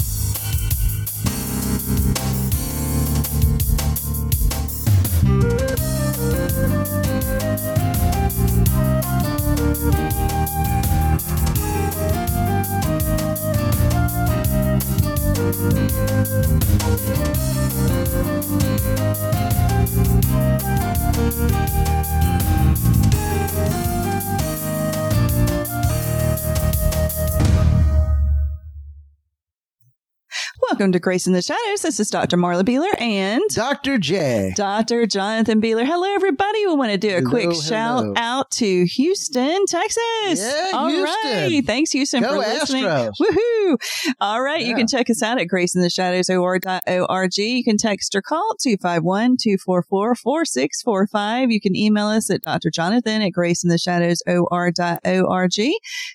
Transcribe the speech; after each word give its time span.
Welcome 30.79 30.93
to 30.93 30.99
Grace 30.99 31.27
in 31.27 31.33
the 31.33 31.41
Shadows. 31.41 31.81
This 31.81 31.99
is 31.99 32.09
Dr. 32.09 32.37
Marla 32.37 32.63
Behler 32.63 32.97
and 33.01 33.41
Dr. 33.49 33.97
J. 33.97 34.53
Dr. 34.55 35.05
Jonathan 35.07 35.59
Behler. 35.59 35.85
Hello, 35.85 36.07
everybody. 36.15 36.65
We 36.67 36.73
want 36.73 36.93
to 36.93 36.97
do 36.97 37.09
a 37.09 37.15
Hello, 37.15 37.29
quick 37.29 37.43
hello. 37.49 37.59
shout 37.61 38.05
out 38.15 38.49
to 38.51 38.85
Houston, 38.85 39.65
Texas. 39.65 40.39
Yeah, 40.39 40.71
All 40.73 40.87
Houston. 40.87 41.03
right. 41.03 41.61
Thanks, 41.65 41.91
Houston, 41.91 42.21
Go 42.21 42.29
for 42.29 42.37
listening. 42.37 42.85
Astros. 42.85 43.11
Woohoo. 43.19 43.75
All 44.21 44.41
right. 44.41 44.65
You 44.65 44.73
can 44.73 44.87
check 44.87 45.09
us 45.09 45.21
out 45.21 45.37
at 45.37 45.47
graceintheshadows.org. 45.47 47.37
You 47.37 47.63
can 47.65 47.75
text 47.75 48.15
or 48.15 48.21
call 48.21 48.55
251-244-4645. 48.65 51.51
You 51.51 51.59
can 51.59 51.75
email 51.75 52.07
us 52.07 52.29
at 52.31 52.43
drjonathan 52.43 53.27
at 53.27 53.33
graceintheshadows.org. 53.37 55.55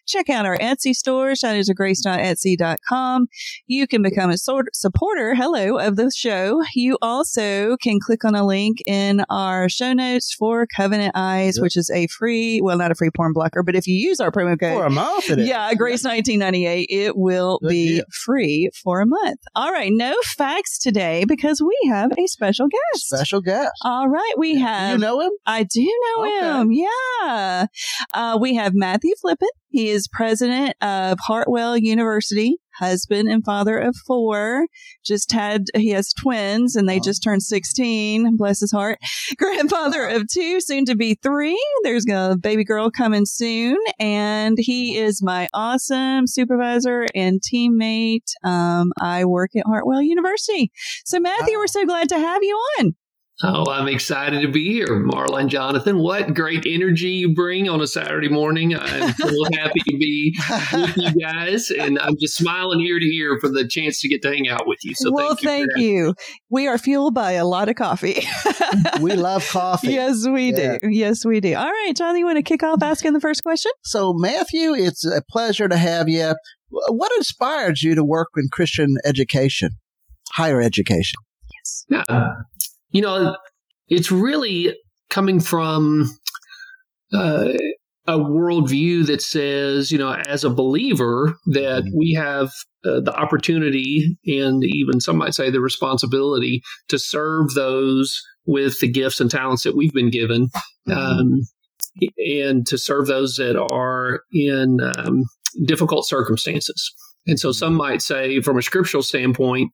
Check 0.07 0.31
out 0.31 0.47
our 0.47 0.57
Etsy 0.57 0.95
store, 0.95 1.33
shadowsofgrace.etsy.com. 1.33 3.27
You 3.67 3.87
can 3.87 4.01
become 4.03 4.31
a 4.31 4.39
sort 4.55 4.69
supporter, 4.77 5.35
hello, 5.35 5.79
of 5.79 5.97
the 5.97 6.13
show. 6.15 6.63
You 6.77 6.97
also 7.03 7.77
can 7.79 7.99
click 7.99 8.25
on 8.25 8.37
a 8.37 8.47
link 8.47 8.79
in 8.87 9.25
our 9.29 9.69
show 9.69 9.93
notes 9.93 10.33
for 10.33 10.65
Covenant 10.67 11.11
Eyes, 11.17 11.57
Yep. 11.57 11.63
which 11.63 11.77
is 11.77 11.91
a 11.91 12.07
free, 12.07 12.61
well, 12.63 12.79
not 12.79 12.93
a 12.93 12.95
free 12.95 13.11
porn 13.11 13.33
blocker, 13.33 13.65
but 13.65 13.75
if 13.75 13.89
you 13.89 13.97
use 13.97 14.21
our 14.21 14.31
promo 14.31 14.59
code, 14.59 14.75
For 14.79 14.87
a 14.87 14.91
month. 14.91 15.29
it 15.29 15.41
is. 15.41 15.49
yeah, 15.49 15.75
Grace 15.75 16.05
1998. 16.05 16.87
It 16.89 17.17
will 17.17 17.59
be 17.69 18.01
free 18.25 18.71
for 18.81 19.01
a 19.01 19.07
month. 19.07 19.41
All 19.57 19.73
right. 19.73 19.91
No 19.93 20.15
facts 20.37 20.79
today 20.79 21.25
because 21.27 21.61
we 21.61 21.77
have 21.91 22.13
a 22.17 22.27
special 22.29 22.69
guest. 22.69 23.09
Special 23.09 23.41
guest. 23.41 23.73
All 23.83 24.09
right. 24.09 24.35
We 24.39 24.61
have. 24.61 24.93
you 24.93 24.99
know 24.99 25.19
him? 25.21 25.33
I 25.47 25.65
do 25.65 25.83
know 26.17 26.27
Okay. 26.27 26.61
him. 26.61 26.73
Yeah. 26.73 27.67
Uh, 28.13 28.39
we 28.41 28.55
have 28.55 28.73
Matthew 28.75 29.15
Flippen. 29.25 29.49
He 29.71 29.89
is 29.91 30.07
president 30.07 30.77
of 30.81 31.19
Hartwell 31.21 31.77
University, 31.77 32.59
husband 32.79 33.29
and 33.29 33.45
father 33.45 33.79
of 33.79 33.95
four. 34.07 34.67
Just 35.05 35.33
had, 35.33 35.65
he 35.75 35.91
has 35.91 36.13
twins 36.13 36.77
and 36.77 36.89
they 36.89 36.97
Oh. 36.99 37.03
just 37.05 37.23
turned 37.23 37.43
16. 37.43 38.37
Bless 38.37 38.61
his 38.61 38.73
heart. 38.73 38.99
Grandfather 39.37 40.07
of 40.07 40.25
two, 40.33 40.61
soon 40.61 40.85
to 40.87 40.95
be 40.97 41.19
three. 41.23 41.59
There's 41.83 42.05
a 42.11 42.37
baby 42.41 42.65
girl 42.65 42.91
coming 42.91 43.25
soon. 43.27 43.77
And 43.99 44.57
he 44.59 44.97
is 44.97 45.23
my 45.23 45.49
awesome 45.55 46.27
supervisor 46.27 47.07
and 47.15 47.41
teammate. 47.41 48.27
Um, 48.45 48.93
I 49.01 49.25
work 49.25 49.51
at 49.57 49.67
Hartwell 49.67 50.03
University. 50.03 50.71
So 51.05 51.21
Matthew, 51.21 51.57
we're 51.59 51.67
so 51.67 51.85
glad 51.85 52.09
to 52.11 52.19
have 52.19 52.43
you 52.43 52.55
on. 52.81 52.95
Oh, 53.47 53.71
I'm 53.71 53.89
excited 53.89 54.41
to 54.41 54.49
be 54.49 54.73
here, 54.73 54.87
Marla 54.87 55.41
and 55.41 55.51
Jonathan. 55.51 55.99
What 55.99 56.33
great 56.33 56.65
energy 56.67 57.11
you 57.11 57.35
bring 57.35 57.69
on 57.69 57.81
a 57.83 57.87
Saturday 57.87 58.29
morning. 58.29 58.75
I'm 58.75 59.13
so 59.13 59.29
happy 59.53 59.81
to 59.89 59.97
be 59.99 60.35
with 60.73 60.97
you 60.97 61.21
guys, 61.21 61.71
and 61.71 61.99
I'm 61.99 62.17
just 62.19 62.37
smiling 62.37 62.81
ear 62.81 62.99
to 62.99 63.05
ear 63.07 63.39
for 63.41 63.49
the 63.49 63.69
chance 63.69 64.01
to 64.01 64.09
get 64.09 64.23
to 64.23 64.29
hang 64.29 64.49
out 64.49 64.67
with 64.67 64.79
you. 64.83 64.95
So 64.95 65.13
well, 65.13 65.35
thank 65.37 65.43
you. 65.43 65.49
thank 65.49 65.71
you. 65.77 66.15
We 66.49 66.67
are 66.69 66.79
fueled 66.79 67.15
by 67.15 67.33
a 67.33 67.45
lot 67.45 67.69
of 67.69 67.77
coffee. 67.77 68.27
we 69.01 69.13
love 69.13 69.47
coffee. 69.49 69.89
yes, 69.89 70.27
we 70.27 70.53
Yeah. 70.55 70.79
do. 70.81 70.89
Yes, 70.89 71.25
we 71.25 71.41
do. 71.41 71.55
All 71.55 71.67
right, 71.67 71.93
John, 71.95 72.17
you 72.17 72.25
want 72.25 72.39
to 72.39 72.43
kick 72.43 72.63
off 72.63 72.83
asking 72.83 73.13
the 73.13 73.21
first 73.21 73.43
question? 73.43 73.73
So, 73.83 74.15
Matthew, 74.15 74.75
it's 74.75 75.05
a 75.05 75.23
pleasure 75.31 75.69
to 75.69 75.77
have 75.77 76.09
you. 76.09 76.35
What 76.71 77.13
inspired 77.19 77.83
you 77.83 77.95
to 77.95 78.05
work 78.05 78.29
in 78.37 78.49
Christian 78.51 78.97
education, 79.05 79.71
higher 80.33 80.63
education? 80.63 81.19
Yeah. 81.89 82.05
You 82.95 83.03
know, 83.03 83.37
it's 83.89 84.11
really 84.11 84.75
coming 85.11 85.41
from 85.41 86.09
uh, 87.13 87.53
a 88.07 88.19
worldview 88.19 89.07
that 89.07 89.21
says, 89.23 89.91
you 89.91 89.99
know, 89.99 90.13
as 90.29 90.45
a 90.45 90.51
believer, 90.51 91.35
that 91.47 91.85
Mhm. 91.85 91.91
we 91.99 92.13
have 92.15 92.51
uh, 92.85 93.01
the 93.01 93.15
opportunity 93.15 94.17
and 94.27 94.63
even 94.65 95.01
some 95.01 95.17
might 95.17 95.35
say 95.35 95.51
the 95.51 95.61
responsibility 95.61 96.63
to 96.89 96.99
serve 96.99 97.55
those 97.55 98.21
with 98.47 98.79
the 98.81 98.89
gifts 98.89 99.21
and 99.21 99.31
talents 99.31 99.63
that 99.65 99.75
we've 99.77 99.93
been 99.93 100.11
given. 100.11 100.49
Um, 100.91 101.41
and 102.19 102.67
to 102.67 102.77
serve 102.77 103.07
those 103.07 103.37
that 103.37 103.57
are 103.59 104.21
in 104.33 104.81
um, 104.81 105.25
difficult 105.65 106.07
circumstances. 106.07 106.93
And 107.27 107.41
so 107.41 107.53
some 107.53 107.75
might 107.75 108.03
say, 108.03 108.41
from 108.43 108.59
a 108.59 108.63
scriptural 108.63 109.03
standpoint, 109.03 109.71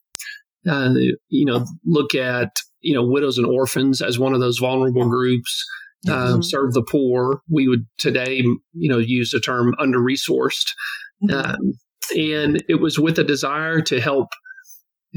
uh, 0.69 0.95
you 1.29 1.45
know, 1.47 1.67
look 1.85 2.15
at 2.15 2.51
you 2.81 2.95
know 2.95 3.05
widows 3.05 3.39
and 3.39 3.47
orphans 3.47 4.01
as 4.03 4.19
one 4.19 4.35
of 4.35 4.41
those 4.41 4.59
vulnerable 4.59 5.09
groups. 5.09 5.65
Um, 6.09 6.41
Mhm. 6.41 6.45
serve 6.45 6.73
the 6.73 6.83
poor. 6.83 7.43
We 7.51 7.69
would 7.69 7.85
today, 7.99 8.39
you 8.73 8.89
know, 8.89 8.97
use 8.97 9.33
the 9.33 9.41
term 9.41 9.75
under 9.79 9.99
resourced, 9.99 10.71
um, 11.31 11.57
and 12.17 12.65
it 12.71 12.77
was 12.81 12.99
with 12.99 13.19
a 13.19 13.25
desire 13.25 13.83
to 13.83 14.01
help 14.01 14.29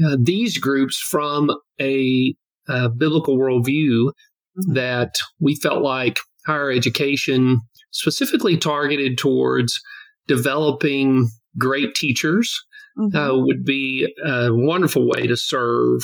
uh, 0.04 0.16
these 0.20 0.58
groups 0.58 0.98
from 0.98 1.50
a, 1.80 2.34
uh 2.68 2.88
biblical 2.88 3.38
worldview 3.38 4.10
Mhm. 4.58 4.74
that 4.74 5.14
we 5.40 5.54
felt 5.56 5.82
like 5.82 6.18
higher 6.46 6.70
education, 6.70 7.60
specifically 7.92 8.56
targeted 8.58 9.16
towards 9.16 9.80
developing 10.26 11.28
great 11.58 11.94
teachers, 11.94 12.52
uh, 13.14 13.30
would 13.32 13.64
be 13.64 14.06
a 14.24 14.48
wonderful 14.52 15.08
way 15.08 15.26
to 15.26 15.36
serve 15.36 16.00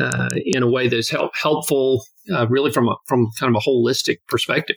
uh, 0.00 0.28
in 0.34 0.62
a 0.62 0.70
way 0.70 0.88
that's 0.88 1.10
help, 1.10 1.32
helpful, 1.34 2.04
uh, 2.32 2.46
really 2.48 2.70
from 2.70 2.88
a, 2.88 2.96
from 3.06 3.28
kind 3.38 3.54
of 3.54 3.62
a 3.62 3.68
holistic 3.68 4.18
perspective. 4.28 4.76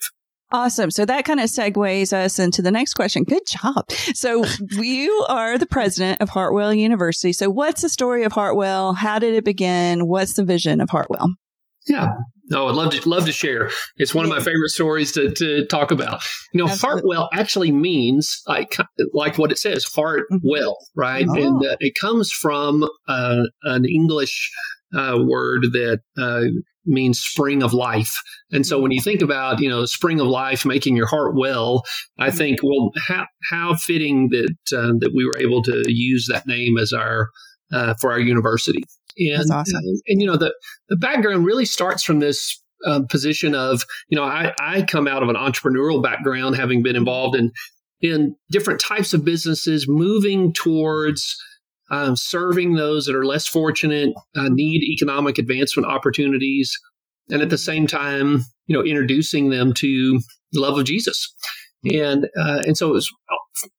Awesome. 0.51 0.91
So 0.91 1.05
that 1.05 1.25
kind 1.25 1.39
of 1.39 1.47
segues 1.47 2.13
us 2.13 2.39
into 2.39 2.61
the 2.61 2.71
next 2.71 2.93
question. 2.93 3.23
Good 3.23 3.41
job. 3.47 3.91
So 3.91 4.45
you 4.71 5.25
are 5.27 5.57
the 5.57 5.65
president 5.65 6.21
of 6.21 6.29
Hartwell 6.29 6.73
University. 6.73 7.33
So 7.33 7.49
what's 7.49 7.81
the 7.81 7.89
story 7.89 8.23
of 8.23 8.31
Hartwell? 8.31 8.93
How 8.93 9.19
did 9.19 9.33
it 9.33 9.43
begin? 9.43 10.07
What's 10.07 10.33
the 10.33 10.45
vision 10.45 10.81
of 10.81 10.89
Hartwell? 10.89 11.33
Yeah. 11.87 12.09
No, 12.51 12.67
I'd 12.67 12.75
love 12.75 12.91
to 12.91 13.09
love 13.09 13.25
to 13.25 13.31
share. 13.31 13.71
It's 13.97 14.13
one 14.13 14.23
of 14.23 14.29
my 14.29 14.37
favorite 14.39 14.69
stories 14.69 15.11
to, 15.13 15.31
to 15.31 15.65
talk 15.65 15.89
about. 15.91 16.21
You 16.53 16.59
know, 16.59 16.69
Absolutely. 16.69 17.15
Hartwell 17.15 17.29
actually 17.33 17.71
means 17.71 18.41
like 18.47 18.77
like 19.13 19.37
what 19.39 19.51
it 19.51 19.57
says, 19.57 19.83
heart 19.85 20.25
Mhm. 20.31 20.41
well, 20.43 20.77
right? 20.95 21.25
Oh. 21.27 21.33
And 21.35 21.65
uh, 21.65 21.75
it 21.79 21.93
comes 21.99 22.31
from 22.31 22.87
uh, 23.07 23.43
an 23.63 23.85
English 23.85 24.51
uh, 24.95 25.17
word 25.25 25.63
that 25.73 26.01
uh, 26.19 26.43
means 26.85 27.19
spring 27.19 27.63
of 27.63 27.73
life. 27.73 28.15
And 28.51 28.63
so 28.65 28.79
when 28.79 28.91
you 28.91 29.01
think 29.01 29.23
about 29.23 29.59
you 29.59 29.67
know 29.67 29.85
spring 29.85 30.19
of 30.19 30.27
life 30.27 30.65
making 30.65 30.95
your 30.95 31.07
heart 31.07 31.35
well, 31.35 31.83
I 32.19 32.29
Mhm. 32.29 32.37
think 32.37 32.59
well 32.61 32.91
how 33.07 33.25
how 33.49 33.73
fitting 33.73 34.29
that 34.29 34.77
uh, 34.77 34.93
that 34.99 35.13
we 35.15 35.25
were 35.25 35.37
able 35.39 35.63
to 35.63 35.83
use 35.87 36.27
that 36.29 36.45
name 36.45 36.77
as 36.77 36.93
our 36.93 37.29
uh, 37.73 37.95
for 37.99 38.11
our 38.11 38.19
university. 38.19 38.83
And, 39.17 39.39
That's 39.39 39.51
awesome. 39.51 39.77
uh, 39.77 39.99
and 40.07 40.21
you 40.21 40.27
know 40.27 40.37
the 40.37 40.53
the 40.89 40.97
background 40.97 41.45
really 41.45 41.65
starts 41.65 42.03
from 42.03 42.19
this 42.19 42.61
um, 42.85 43.07
position 43.07 43.55
of 43.55 43.83
you 44.09 44.15
know 44.15 44.23
I, 44.23 44.53
I 44.59 44.81
come 44.83 45.07
out 45.07 45.23
of 45.23 45.29
an 45.29 45.35
entrepreneurial 45.35 46.01
background 46.03 46.55
having 46.55 46.83
been 46.83 46.95
involved 46.95 47.35
in 47.35 47.51
in 48.01 48.35
different 48.51 48.79
types 48.79 49.13
of 49.13 49.25
businesses 49.25 49.87
moving 49.87 50.53
towards 50.53 51.41
um, 51.91 52.15
serving 52.15 52.75
those 52.75 53.05
that 53.05 53.15
are 53.15 53.25
less 53.25 53.47
fortunate 53.47 54.13
uh, 54.35 54.49
need 54.49 54.83
economic 54.83 55.37
advancement 55.37 55.87
opportunities 55.87 56.77
and 57.29 57.41
at 57.41 57.49
the 57.49 57.57
same 57.57 57.87
time 57.87 58.43
you 58.67 58.75
know 58.75 58.83
introducing 58.83 59.49
them 59.49 59.73
to 59.73 60.19
the 60.51 60.59
love 60.59 60.77
of 60.77 60.85
jesus 60.85 61.33
and 61.85 62.25
uh, 62.37 62.61
and 62.65 62.77
so 62.77 62.89
it 62.89 62.93
was 62.93 63.09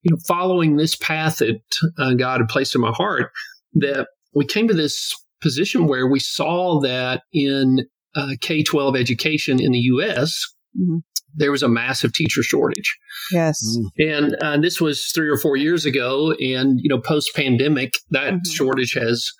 you 0.02 0.10
know 0.10 0.18
following 0.26 0.76
this 0.76 0.96
path 0.96 1.38
that 1.38 1.60
uh, 1.98 2.14
god 2.14 2.40
had 2.40 2.48
placed 2.48 2.74
in 2.74 2.80
my 2.80 2.92
heart 2.92 3.30
that 3.74 4.08
we 4.34 4.44
came 4.44 4.66
to 4.68 4.74
this 4.74 5.14
position 5.42 5.86
where 5.86 6.06
we 6.06 6.20
saw 6.20 6.80
that 6.80 7.22
in 7.32 7.86
uh, 8.14 8.30
K 8.40 8.62
12 8.62 8.96
education 8.96 9.60
in 9.60 9.72
the 9.72 9.78
US, 9.78 10.42
Mhm. 10.78 11.02
there 11.34 11.50
was 11.50 11.62
a 11.62 11.68
massive 11.68 12.12
teacher 12.12 12.42
shortage. 12.42 12.96
Yes. 13.30 13.58
Mm. 13.78 14.10
And 14.10 14.36
uh, 14.42 14.58
this 14.58 14.80
was 14.80 15.04
three 15.14 15.28
or 15.28 15.36
four 15.38 15.56
years 15.56 15.84
ago. 15.84 16.32
And, 16.32 16.78
you 16.82 16.88
know, 16.88 17.00
post 17.00 17.30
pandemic, 17.34 17.98
that 18.10 18.34
Mhm. 18.34 18.52
shortage 18.52 18.94
has 18.94 19.30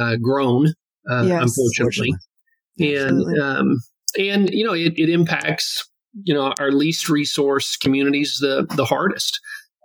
uh, 0.00 0.16
grown, 0.16 0.68
uh, 1.10 1.24
Yes. 1.26 1.42
unfortunately. 1.42 2.14
Absolutely. 2.80 3.34
And, 3.34 3.40
um, 3.42 3.76
and, 4.18 4.50
you 4.50 4.64
know, 4.64 4.74
it, 4.74 4.94
it 4.96 5.08
impacts, 5.08 5.88
you 6.24 6.34
know, 6.34 6.52
our 6.58 6.72
least 6.72 7.08
resource 7.08 7.76
communities 7.76 8.38
the, 8.40 8.66
the 8.76 8.84
hardest. 8.84 9.38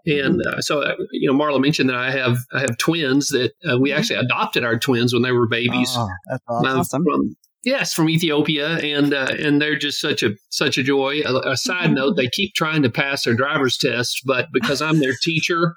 And 0.05 0.41
uh, 0.45 0.61
so, 0.61 0.81
uh, 0.81 0.95
you 1.11 1.31
know, 1.31 1.37
Marla 1.37 1.61
mentioned 1.61 1.89
that 1.89 1.95
I 1.95 2.11
have 2.11 2.37
I 2.53 2.61
have 2.61 2.77
twins 2.77 3.29
that 3.29 3.51
uh, 3.69 3.77
we 3.77 3.91
actually 3.91 4.19
adopted 4.19 4.63
our 4.63 4.77
twins 4.79 5.13
when 5.13 5.23
they 5.23 5.31
were 5.31 5.47
babies. 5.47 5.91
Oh, 5.93 6.07
that's 6.29 6.43
awesome. 6.47 7.03
From, 7.03 7.35
yes, 7.63 7.93
from 7.93 8.09
Ethiopia, 8.09 8.77
and 8.77 9.13
uh, 9.13 9.35
and 9.37 9.61
they're 9.61 9.77
just 9.77 9.99
such 9.99 10.23
a 10.23 10.31
such 10.49 10.77
a 10.77 10.83
joy. 10.83 11.21
A, 11.25 11.51
a 11.51 11.57
side 11.57 11.91
note: 11.91 12.15
they 12.15 12.29
keep 12.29 12.53
trying 12.55 12.83
to 12.83 12.89
pass 12.89 13.23
their 13.23 13.35
driver's 13.35 13.77
test, 13.77 14.21
but 14.25 14.47
because 14.53 14.81
I'm 14.81 14.99
their 14.99 15.15
teacher, 15.21 15.75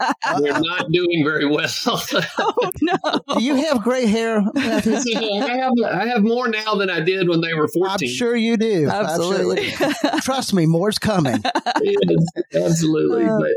they're 0.00 0.60
not 0.60 0.90
doing 0.92 1.22
very 1.24 1.46
well. 1.46 1.66
oh 2.38 2.70
no! 2.82 2.96
Do 3.34 3.42
you 3.42 3.56
have 3.56 3.82
gray 3.82 4.06
hair? 4.06 4.42
I 4.56 4.60
have 4.60 5.72
I 5.86 6.06
have 6.06 6.22
more 6.22 6.48
now 6.48 6.74
than 6.74 6.90
I 6.90 7.00
did 7.00 7.28
when 7.28 7.40
they 7.40 7.54
were 7.54 7.68
14. 7.68 8.08
I'm 8.08 8.14
sure 8.14 8.34
you 8.36 8.56
do. 8.56 8.88
Absolutely. 8.88 9.72
Absolutely. 9.72 10.20
Trust 10.20 10.54
me, 10.54 10.66
more's 10.66 10.98
coming. 10.98 11.42
Yes, 11.82 12.24
absolutely. 12.54 13.24
Uh, 13.24 13.38
but 13.38 13.50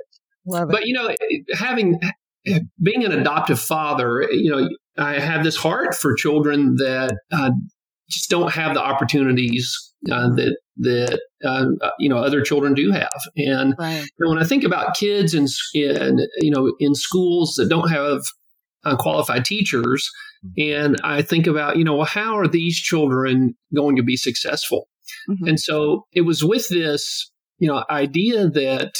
Love 0.47 0.69
it. 0.69 0.71
but 0.71 0.85
you 0.85 0.93
know 0.93 1.13
having 1.53 1.99
being 2.81 3.03
an 3.03 3.11
adoptive 3.11 3.59
father 3.59 4.25
you 4.31 4.49
know 4.49 4.69
i 4.97 5.19
have 5.19 5.43
this 5.43 5.57
heart 5.57 5.93
for 5.93 6.15
children 6.15 6.75
that 6.77 7.13
uh, 7.33 7.51
just 8.09 8.29
don't 8.29 8.53
have 8.53 8.73
the 8.73 8.81
opportunities 8.81 9.93
uh, 10.11 10.29
that 10.35 10.57
that 10.77 11.21
uh, 11.43 11.65
you 11.99 12.09
know 12.09 12.17
other 12.17 12.41
children 12.41 12.73
do 12.73 12.91
have 12.91 13.09
and 13.35 13.73
right. 13.79 14.05
when 14.19 14.37
i 14.37 14.43
think 14.43 14.63
about 14.63 14.95
kids 14.95 15.33
in, 15.33 15.47
in 15.73 16.19
you 16.39 16.51
know 16.51 16.73
in 16.79 16.93
schools 16.95 17.55
that 17.55 17.69
don't 17.69 17.89
have 17.89 18.21
uh, 18.85 18.95
qualified 18.95 19.43
teachers 19.43 20.09
and 20.57 20.97
i 21.03 21.21
think 21.21 21.47
about 21.47 21.77
you 21.77 21.83
know 21.83 21.95
well, 21.95 22.05
how 22.05 22.37
are 22.37 22.47
these 22.47 22.77
children 22.77 23.55
going 23.75 23.95
to 23.95 24.03
be 24.03 24.15
successful 24.17 24.87
Mhm. 25.29 25.47
and 25.49 25.59
so 25.59 26.05
it 26.11 26.21
was 26.21 26.43
with 26.43 26.67
this 26.69 27.31
you 27.59 27.67
know 27.67 27.83
idea 27.89 28.47
that 28.49 28.93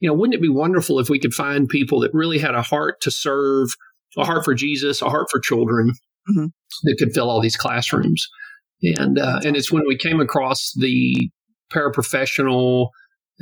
you 0.00 0.08
know, 0.08 0.14
wouldn't 0.14 0.34
it 0.34 0.42
be 0.42 0.48
wonderful 0.50 0.98
if 0.98 1.08
we 1.08 1.18
could 1.18 1.32
find 1.32 1.68
people 1.68 2.00
that 2.00 2.10
really 2.12 2.38
had 2.38 2.54
a 2.54 2.60
heart 2.60 3.00
to 3.00 3.10
serve, 3.10 3.70
a 4.18 4.24
heart 4.26 4.44
for 4.44 4.54
Jesus, 4.54 5.00
a 5.00 5.08
heart 5.08 5.28
for 5.30 5.40
children 5.40 5.92
Mhm. 6.28 6.50
that 6.82 6.96
could 6.98 7.14
fill 7.14 7.30
all 7.30 7.40
these 7.40 7.56
classrooms? 7.56 8.28
And 8.82 9.18
uh, 9.18 9.40
and 9.44 9.56
it's 9.56 9.72
when 9.72 9.84
we 9.86 9.96
came 9.96 10.20
across 10.20 10.72
the 10.78 11.30
paraprofessional, 11.72 12.88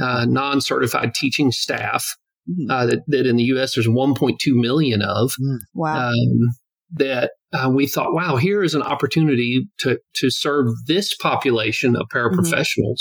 uh, 0.01 0.25
non-certified 0.29 1.15
teaching 1.15 1.51
staff 1.53 2.17
Mhm. 2.49 2.71
uh, 2.71 2.85
that, 2.87 2.99
that 3.07 3.27
in 3.27 3.37
the 3.37 3.45
U.S. 3.45 3.75
there's 3.75 3.89
1.2 3.89 4.37
million 4.55 5.01
of. 5.01 5.33
Wow. 5.73 6.09
Um, 6.11 6.39
that 6.97 7.31
uh, 7.55 7.71
we 7.71 7.87
thought, 7.87 8.13
wow, 8.13 8.37
here 8.37 8.63
is 8.63 8.75
an 8.75 8.83
opportunity 8.83 9.67
to 9.79 9.99
to 10.17 10.31
serve 10.31 10.67
this 10.87 11.15
population 11.17 11.97
of 11.97 12.07
paraprofessionals 12.13 13.01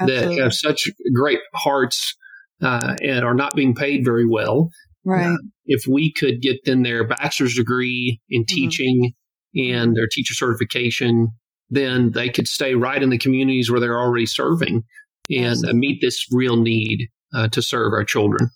that 0.00 0.32
have 0.38 0.52
such 0.52 0.88
great 1.14 1.38
hearts 1.54 2.16
uh, 2.62 2.96
and 3.02 3.24
are 3.24 3.34
not 3.34 3.54
being 3.54 3.74
paid 3.74 4.04
very 4.04 4.26
well. 4.26 4.70
right. 5.04 5.36
If 5.66 5.86
we 5.86 6.12
could 6.12 6.42
get 6.42 6.64
them 6.64 6.82
their 6.82 7.06
bachelor's 7.06 7.54
degree 7.54 8.20
in 8.28 8.42
Mm-hmm. 8.42 8.54
teaching 8.54 9.12
and 9.54 9.96
their 9.96 10.08
teacher 10.10 10.34
certification, 10.34 11.28
then 11.70 12.10
they 12.12 12.28
could 12.28 12.48
stay 12.48 12.74
right 12.74 13.02
in 13.02 13.10
the 13.10 13.18
communities 13.18 13.70
where 13.70 13.80
they're 13.80 13.98
already 13.98 14.26
serving 14.26 14.82
and 15.30 15.64
uh, 15.64 15.72
meet 15.72 16.00
this 16.00 16.26
real 16.32 16.56
need 16.56 17.08
uh, 17.34 17.48
to 17.48 17.62
serve 17.62 17.92
our 17.92 18.04
children. 18.04 18.50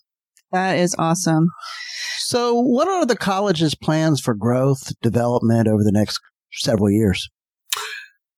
That 0.51 0.77
is 0.77 0.95
awesome. 0.99 1.49
So, 2.19 2.53
what 2.59 2.87
are 2.87 3.05
the 3.05 3.15
college's 3.17 3.75
plans 3.75 4.19
for 4.21 4.33
growth, 4.33 4.91
development 5.01 5.67
over 5.67 5.83
the 5.83 5.91
next 5.91 6.19
several 6.53 6.89
years? 6.91 7.29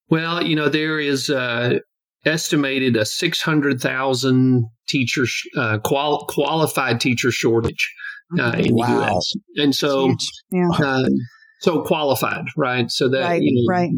Well, 0.09 0.44
you 0.44 0.56
know, 0.56 0.69
there 0.69 1.00
is 1.00 1.29
uh, 1.29 1.79
estimated 2.25 2.95
a 2.95 3.06
600,000 3.06 4.65
teacher, 4.88 5.25
sh- 5.25 5.47
uh, 5.57 5.79
qual- 5.83 6.25
qualified 6.29 7.01
teacher 7.01 7.31
shortage 7.31 7.94
uh, 8.39 8.53
in 8.57 8.75
Wow. 8.75 8.85
the 8.88 8.94
U.S. 8.94 9.33
And 9.57 9.75
so, 9.75 10.13
Yeah. 10.51 10.69
uh, 10.79 11.07
so 11.62 11.81
qualified, 11.83 12.45
right? 12.56 12.89
So 12.89 13.09
that 13.09 13.21
Right, 13.21 13.41
you 13.41 13.51
know, 13.53 13.74
right. 13.74 13.91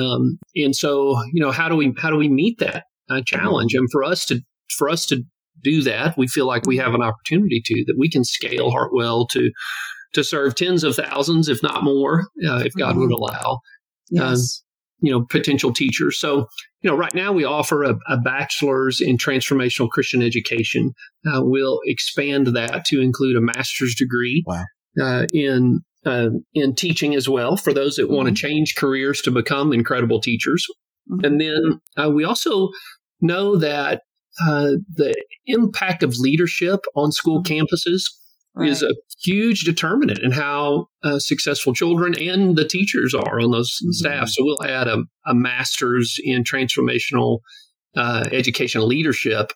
Um, 0.00 0.38
and 0.56 0.74
so 0.74 1.16
you 1.32 1.42
know, 1.42 1.50
how 1.52 1.68
do 1.68 1.76
we 1.76 1.94
how 1.98 2.10
do 2.10 2.16
we 2.16 2.28
meet 2.28 2.58
that 2.58 2.84
uh, 3.10 3.20
challenge? 3.26 3.74
And 3.74 3.88
for 3.92 4.04
us 4.04 4.24
to 4.26 4.40
for 4.76 4.88
us 4.88 5.06
to 5.06 5.22
do 5.62 5.82
that, 5.82 6.16
we 6.18 6.26
feel 6.26 6.46
like 6.46 6.66
we 6.66 6.76
have 6.78 6.94
an 6.94 7.02
opportunity 7.02 7.62
to 7.64 7.84
that 7.86 7.96
we 7.98 8.08
can 8.10 8.24
scale 8.24 8.70
Hartwell 8.70 9.26
to 9.28 9.50
to 10.14 10.22
serve 10.24 10.54
tens 10.54 10.84
of 10.84 10.94
thousands, 10.96 11.48
if 11.48 11.62
not 11.62 11.82
more, 11.84 12.28
uh, 12.46 12.62
if 12.64 12.72
God 12.74 12.96
would 12.96 13.10
allow 13.10 13.58
Yes. 14.10 14.62
you 15.00 15.10
know 15.10 15.24
potential 15.28 15.72
teachers 15.72 16.18
so 16.18 16.46
you 16.82 16.90
know 16.90 16.96
right 16.96 17.14
now 17.14 17.32
we 17.32 17.42
offer 17.44 17.82
a, 17.82 17.96
a 18.08 18.16
bachelor's 18.18 19.00
in 19.00 19.16
transformational 19.16 19.88
christian 19.88 20.22
education 20.22 20.92
uh, 21.26 21.40
we'll 21.42 21.80
expand 21.86 22.48
that 22.48 22.84
to 22.84 23.00
include 23.00 23.36
a 23.36 23.40
master's 23.40 23.94
degree 23.94 24.44
Wow. 24.46 24.64
uh, 25.00 25.26
in 25.32 25.80
uh, 26.06 26.28
in 26.54 26.74
teaching 26.74 27.14
as 27.14 27.28
well 27.28 27.56
for 27.56 27.72
those 27.72 27.96
that 27.96 28.10
want 28.10 28.28
to 28.28 28.34
change 28.34 28.74
careers 28.76 29.20
to 29.22 29.30
become 29.30 29.72
incredible 29.72 30.20
teachers 30.20 30.66
Mhm. 31.10 31.26
and 31.26 31.40
then 31.40 31.80
uh, 31.96 32.10
we 32.10 32.24
also 32.24 32.70
know 33.20 33.56
that 33.56 34.02
uh, 34.42 34.72
the 34.96 35.14
impact 35.46 36.02
of 36.02 36.16
leadership 36.18 36.80
on 36.96 37.12
school 37.12 37.42
campuses 37.42 38.02
is 38.60 38.82
a 38.84 38.94
huge 39.24 39.60
determinant 39.64 40.18
in 40.20 40.30
how 40.30 40.86
uh, 41.02 41.18
successful 41.18 41.74
children 41.74 42.14
and 42.20 42.56
the 42.56 42.64
teachers 42.64 43.12
are 43.12 43.40
on 43.40 43.50
those 43.50 43.78
Mhm. 43.84 43.92
staff. 43.92 44.28
So 44.28 44.44
we'll 44.44 44.62
add 44.64 44.86
a, 44.88 45.02
a 45.26 45.34
master's 45.34 46.16
in 46.22 46.44
transformational 46.44 47.40
uh, 47.96 48.24
education 48.32 48.86
leadership 48.88 49.52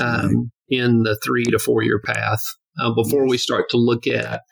um, 0.00 0.50
in 0.68 1.02
the 1.02 1.18
three 1.24 1.44
to 1.44 1.58
four 1.58 1.82
year 1.82 2.00
path 2.04 2.42
uh, 2.80 2.92
before 2.94 3.26
we 3.28 3.38
start 3.38 3.68
to 3.70 3.76
look 3.76 4.06
at 4.06 4.42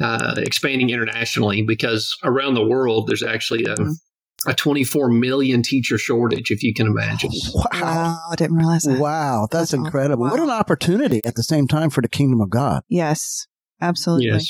uh, 0.00 0.34
expanding 0.38 0.90
internationally 0.90 1.62
because 1.62 2.16
around 2.24 2.54
the 2.54 2.66
world 2.66 3.06
there's 3.06 3.22
actually 3.22 3.64
a, 3.64 3.74
Mhm. 3.76 3.92
a 4.46 4.54
24 4.54 5.10
million 5.10 5.62
teacher 5.62 5.98
shortage, 5.98 6.50
if 6.50 6.62
you 6.62 6.72
can 6.74 6.86
imagine. 6.86 7.30
Wow. 7.54 7.64
Wow. 7.74 8.18
I 8.32 8.36
didn't 8.36 8.56
realize 8.56 8.82
that. 8.84 8.98
Wow, 8.98 9.42
that's, 9.50 9.70
That's 9.70 9.74
awesome. 9.74 9.84
incredible. 9.86 10.24
What 10.24 10.40
an 10.40 10.50
opportunity 10.50 11.20
at 11.24 11.34
the 11.34 11.42
same 11.42 11.66
time 11.68 11.90
for 11.90 12.00
the 12.00 12.08
kingdom 12.08 12.40
of 12.40 12.48
God. 12.50 12.82
Yes. 12.88 13.46
Absolutely. 13.82 14.26
Yes. 14.26 14.46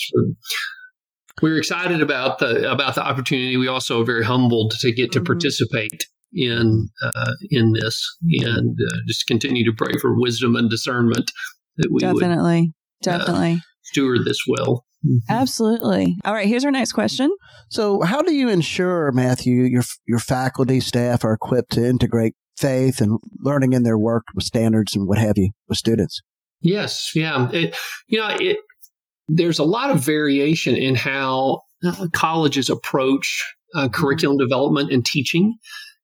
We're 1.42 1.56
excited 1.56 2.02
about 2.02 2.38
the 2.38 2.70
about 2.70 2.94
the 2.96 3.02
opportunity. 3.02 3.56
We 3.56 3.66
also 3.68 4.02
are 4.02 4.04
very 4.04 4.24
humbled 4.24 4.72
to 4.80 4.92
get 4.92 5.10
to 5.12 5.20
Mhm. 5.20 5.26
participate 5.26 6.04
in 6.32 6.88
uh, 7.02 7.32
in 7.50 7.72
this 7.72 8.06
and 8.44 8.78
uh, 8.92 8.96
just 9.08 9.26
continue 9.26 9.64
to 9.64 9.72
pray 9.72 9.94
for 10.00 10.14
wisdom 10.20 10.54
and 10.54 10.68
discernment 10.70 11.30
that 11.78 11.88
we 11.90 12.04
would 12.06 12.20
Definitely. 12.20 12.72
Definitely. 13.02 13.62
steward 13.84 14.24
this 14.26 14.40
well. 14.46 14.84
Absolutely. 15.28 16.16
All 16.24 16.34
right. 16.34 16.46
Here's 16.46 16.64
our 16.64 16.70
next 16.70 16.92
question. 16.92 17.34
So, 17.68 18.02
how 18.02 18.22
do 18.22 18.32
you 18.34 18.48
ensure, 18.48 19.12
Matthew, 19.12 19.62
your 19.62 19.82
your 20.06 20.18
faculty 20.18 20.80
staff 20.80 21.24
are 21.24 21.32
equipped 21.32 21.72
to 21.72 21.86
integrate 21.86 22.34
faith 22.56 23.00
and 23.00 23.18
learning 23.38 23.72
in 23.72 23.82
their 23.82 23.98
work 23.98 24.24
with 24.34 24.44
standards 24.44 24.94
and 24.94 25.08
what 25.08 25.18
have 25.18 25.38
you 25.38 25.50
with 25.68 25.78
students? 25.78 26.20
Yes, 26.60 27.12
yeah. 27.14 27.50
It, 27.52 27.76
you 28.06 28.18
know, 28.18 28.28
it, 28.38 28.58
there's 29.28 29.58
a 29.58 29.64
lot 29.64 29.90
of 29.90 30.04
variation 30.04 30.76
in 30.76 30.94
how 30.94 31.62
uh, 31.84 32.08
colleges 32.12 32.68
approach 32.68 33.42
uh, 33.74 33.88
curriculum 33.88 34.36
development 34.36 34.92
and 34.92 35.04
teaching. 35.04 35.56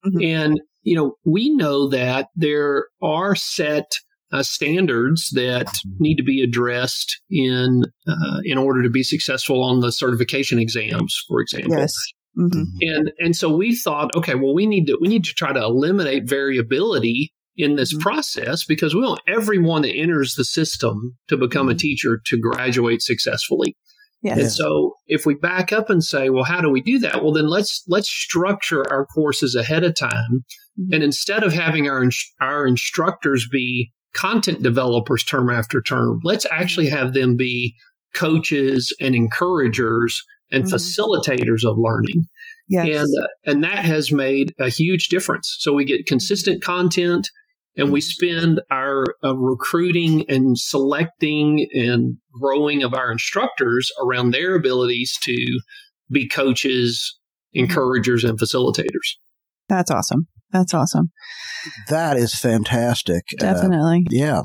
Mhm. 0.07 0.25
And, 0.25 0.61
you 0.83 0.97
know, 0.97 1.17
we 1.25 1.51
know 1.51 1.89
that 1.89 2.29
there 2.37 2.87
are 3.03 3.35
set 3.35 3.99
uh, 4.33 4.43
standards 4.43 5.31
that 5.35 5.79
need 5.99 6.17
to 6.17 6.23
be 6.25 6.43
addressed 6.43 7.21
in 7.31 7.83
uh, 8.09 8.41
in 8.45 8.59
order 8.59 8.83
to 8.83 8.91
be 8.91 9.03
successful 9.03 9.63
on 9.63 9.81
the 9.81 9.93
certification 9.93 10.59
exams, 10.59 11.17
for 11.29 11.41
example. 11.41 11.77
Yes. 11.79 11.95
hmm 12.37 12.65
And 12.81 13.11
and 13.19 13.37
so 13.37 13.55
we 13.57 13.75
thought, 13.75 14.15
okay, 14.17 14.35
well, 14.35 14.55
we 14.55 14.67
need 14.67 14.87
to 14.87 14.99
we 15.01 15.09
need 15.09 15.25
to 15.25 15.35
try 15.35 15.53
to 15.53 15.61
eliminate 15.63 16.29
variability 16.29 17.33
in 17.57 17.77
this 17.77 17.95
Mhm. 17.95 18.01
process 18.01 18.65
because 18.67 18.95
we 18.95 19.01
want 19.01 19.21
everyone 19.27 19.83
that 19.83 19.95
enters 19.97 20.35
the 20.35 20.45
system 20.45 21.17
to 21.29 21.37
become 21.39 21.71
a 21.71 21.75
Mhm. 21.75 21.79
teacher 21.79 22.21
to 22.27 22.37
graduate 22.39 23.01
successfully. 23.03 23.77
Yes. 24.23 24.39
And 24.39 24.51
so 24.51 24.95
if 25.07 25.25
we 25.25 25.35
back 25.35 25.73
up 25.73 25.89
and 25.89 26.03
say, 26.03 26.31
well, 26.31 26.45
how 26.45 26.61
do 26.61 26.69
we 26.69 26.83
do 26.83 26.99
that? 26.99 27.23
Well, 27.23 27.33
then 27.33 27.47
let's 27.47 27.83
let's 27.89 28.11
structure 28.11 28.83
our 28.91 29.07
courses 29.07 29.55
ahead 29.55 29.85
of 29.85 29.95
time. 29.95 30.45
Mhm. 30.79 30.95
And 30.95 31.03
instead 31.05 31.45
of 31.45 31.53
having 31.53 31.89
our 31.89 32.05
our 32.41 32.67
instructors 32.67 33.49
be 33.51 33.93
content 34.17 34.63
developers 34.63 35.23
term 35.23 35.51
after 35.51 35.81
term, 35.81 36.21
let's 36.25 36.47
actually 36.51 36.89
have 36.89 37.13
them 37.13 37.37
be 37.37 37.75
coaches 38.15 38.93
and 39.01 39.15
encouragers 39.15 40.23
and 40.51 40.65
Mhm. 40.65 40.73
facilitators 40.73 41.69
of 41.69 41.77
learning 41.79 42.27
Yes. 42.69 42.89
and 42.89 43.09
uh, 43.23 43.27
and 43.45 43.63
that 43.65 43.85
has 43.85 44.11
made 44.11 44.53
a 44.59 44.69
huge 44.69 45.09
difference. 45.09 45.57
So 45.61 45.73
we 45.73 45.85
get 45.85 46.07
consistent 46.07 46.63
content, 46.63 47.29
and 47.77 47.93
we 47.93 48.01
spend 48.01 48.61
our 48.71 49.05
uh, 49.23 49.37
recruiting 49.37 50.25
and 50.29 50.59
selecting 50.59 51.69
and 51.75 52.17
growing 52.41 52.83
of 52.83 52.95
our 52.95 53.13
instructors 53.13 53.91
around 54.03 54.31
their 54.31 54.55
abilities 54.55 55.17
to 55.23 55.61
be 56.11 56.27
coaches, 56.27 57.19
encouragers, 57.53 58.25
and 58.25 58.39
facilitators. 58.39 59.17
That's 59.69 59.91
awesome. 59.91 60.27
That's 60.53 60.75
awesome. 60.75 61.11
That 61.89 62.17
is 62.17 62.35
fantastic. 62.35 63.25
Uh, 63.41 63.53
Definitely. 63.53 64.07
yeah. 64.11 64.43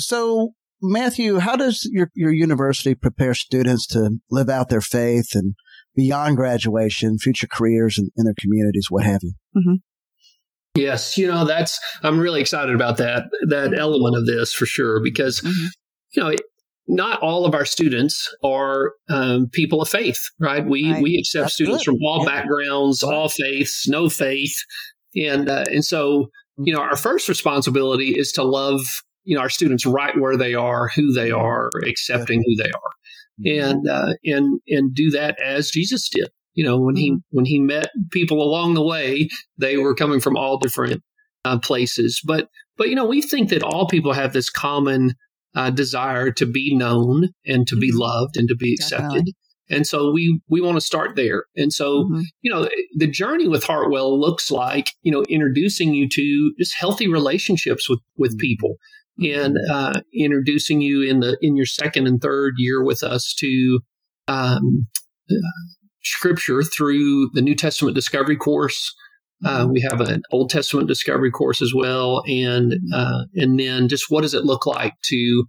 So, 0.00 0.50
Matthew, 0.80 1.38
how 1.38 1.56
does 1.56 1.88
your, 1.92 2.10
your 2.14 2.32
university 2.32 2.94
prepare 2.94 3.34
students 3.34 3.86
to 3.88 4.18
live 4.30 4.48
out 4.48 4.68
their 4.68 4.80
faith 4.80 5.34
and 5.34 5.54
beyond 5.94 6.36
graduation, 6.36 7.18
future 7.18 7.46
careers 7.50 7.98
in, 7.98 8.10
in 8.16 8.24
their 8.24 8.34
communities, 8.38 8.86
what 8.88 9.04
have 9.04 9.20
you? 9.22 9.32
Mm-hmm. 9.56 9.74
Yes, 10.74 11.18
you 11.18 11.26
know 11.26 11.44
that's 11.44 11.78
I'm 12.02 12.18
really 12.18 12.40
excited 12.40 12.74
about 12.74 12.96
that 12.96 13.24
that 13.48 13.78
element 13.78 14.16
of 14.16 14.26
this 14.26 14.54
for 14.54 14.64
sure 14.64 15.02
because 15.02 15.40
mm-hmm. 15.42 15.66
you 16.14 16.22
know 16.22 16.34
not 16.88 17.20
all 17.20 17.46
of 17.46 17.54
our 17.54 17.64
students 17.64 18.34
are 18.42 18.92
um, 19.08 19.48
people 19.52 19.80
of 19.82 19.88
faith, 19.88 20.18
right? 20.40 20.64
We 20.64 20.92
right. 20.92 21.02
we 21.02 21.18
accept 21.18 21.44
that's 21.44 21.54
students 21.54 21.84
good. 21.84 21.92
from 21.92 21.98
all 22.04 22.24
yeah. 22.24 22.40
backgrounds, 22.40 23.02
all 23.02 23.28
faiths, 23.28 23.88
no 23.88 24.08
faith, 24.08 24.54
and 25.14 25.48
uh, 25.48 25.64
and 25.70 25.84
so 25.84 26.30
you 26.58 26.72
know 26.72 26.80
our 26.80 26.96
first 26.96 27.28
responsibility 27.28 28.10
is 28.10 28.32
to 28.32 28.42
love 28.42 28.80
you 29.24 29.36
know 29.36 29.42
our 29.42 29.50
students 29.50 29.86
right 29.86 30.18
where 30.18 30.36
they 30.36 30.54
are, 30.54 30.88
who 30.88 31.12
they 31.12 31.30
are, 31.30 31.70
accepting 31.86 32.42
who 32.44 32.62
they 32.62 32.70
are, 32.70 32.92
mm-hmm. 33.44 33.70
and 33.70 33.88
uh, 33.88 34.14
and 34.24 34.60
and 34.68 34.94
do 34.94 35.10
that 35.10 35.40
as 35.40 35.70
Jesus 35.70 36.08
did. 36.08 36.28
You 36.54 36.64
know, 36.64 36.78
when 36.78 36.96
he 36.96 37.12
mm-hmm. 37.12 37.18
when 37.30 37.44
he 37.44 37.60
met 37.60 37.90
people 38.10 38.42
along 38.42 38.74
the 38.74 38.84
way, 38.84 39.28
they 39.56 39.76
were 39.76 39.94
coming 39.94 40.20
from 40.20 40.36
all 40.36 40.58
different 40.58 41.02
uh, 41.44 41.58
places. 41.58 42.20
But 42.24 42.48
but 42.76 42.88
you 42.88 42.94
know, 42.96 43.06
we 43.06 43.22
think 43.22 43.50
that 43.50 43.62
all 43.62 43.86
people 43.86 44.12
have 44.12 44.32
this 44.32 44.50
common 44.50 45.14
uh, 45.54 45.70
desire 45.70 46.30
to 46.32 46.46
be 46.46 46.74
known 46.74 47.28
and 47.46 47.66
to 47.66 47.74
mm-hmm. 47.74 47.80
be 47.80 47.92
loved 47.92 48.36
and 48.36 48.48
to 48.48 48.56
be 48.56 48.74
accepted. 48.74 49.06
Definitely. 49.08 49.34
And 49.70 49.86
so 49.86 50.10
we 50.10 50.40
we 50.48 50.60
want 50.60 50.76
to 50.76 50.80
start 50.80 51.16
there. 51.16 51.44
And 51.56 51.72
so 51.72 52.04
mm-hmm. 52.04 52.20
you 52.42 52.50
know, 52.52 52.68
the 52.96 53.06
journey 53.06 53.48
with 53.48 53.64
Hartwell 53.64 54.18
looks 54.18 54.50
like 54.50 54.88
you 55.02 55.12
know 55.12 55.24
introducing 55.28 55.94
you 55.94 56.08
to 56.10 56.54
just 56.58 56.74
healthy 56.74 57.08
relationships 57.08 57.88
with 57.88 58.00
with 58.16 58.32
mm-hmm. 58.32 58.46
people. 58.46 58.76
And 59.18 59.56
mm-hmm. 59.56 59.72
uh, 59.72 60.00
introducing 60.14 60.80
you 60.80 61.02
in 61.02 61.20
the 61.20 61.36
in 61.40 61.56
your 61.56 61.66
second 61.66 62.06
and 62.06 62.20
third 62.20 62.54
year 62.56 62.82
with 62.82 63.02
us 63.02 63.34
to 63.38 63.80
um, 64.26 64.86
scripture 66.02 66.62
through 66.62 67.30
the 67.32 67.42
New 67.42 67.54
Testament 67.54 67.94
discovery 67.94 68.36
course. 68.36 68.94
Uh, 69.44 69.66
we 69.70 69.80
have 69.80 70.00
an 70.00 70.22
Old 70.30 70.50
Testament 70.50 70.88
discovery 70.88 71.30
course 71.30 71.60
as 71.60 71.72
well, 71.74 72.22
and 72.28 72.74
uh, 72.94 73.24
and 73.34 73.58
then 73.58 73.88
just 73.88 74.06
what 74.08 74.22
does 74.22 74.34
it 74.34 74.44
look 74.44 74.66
like 74.66 74.94
to 75.04 75.44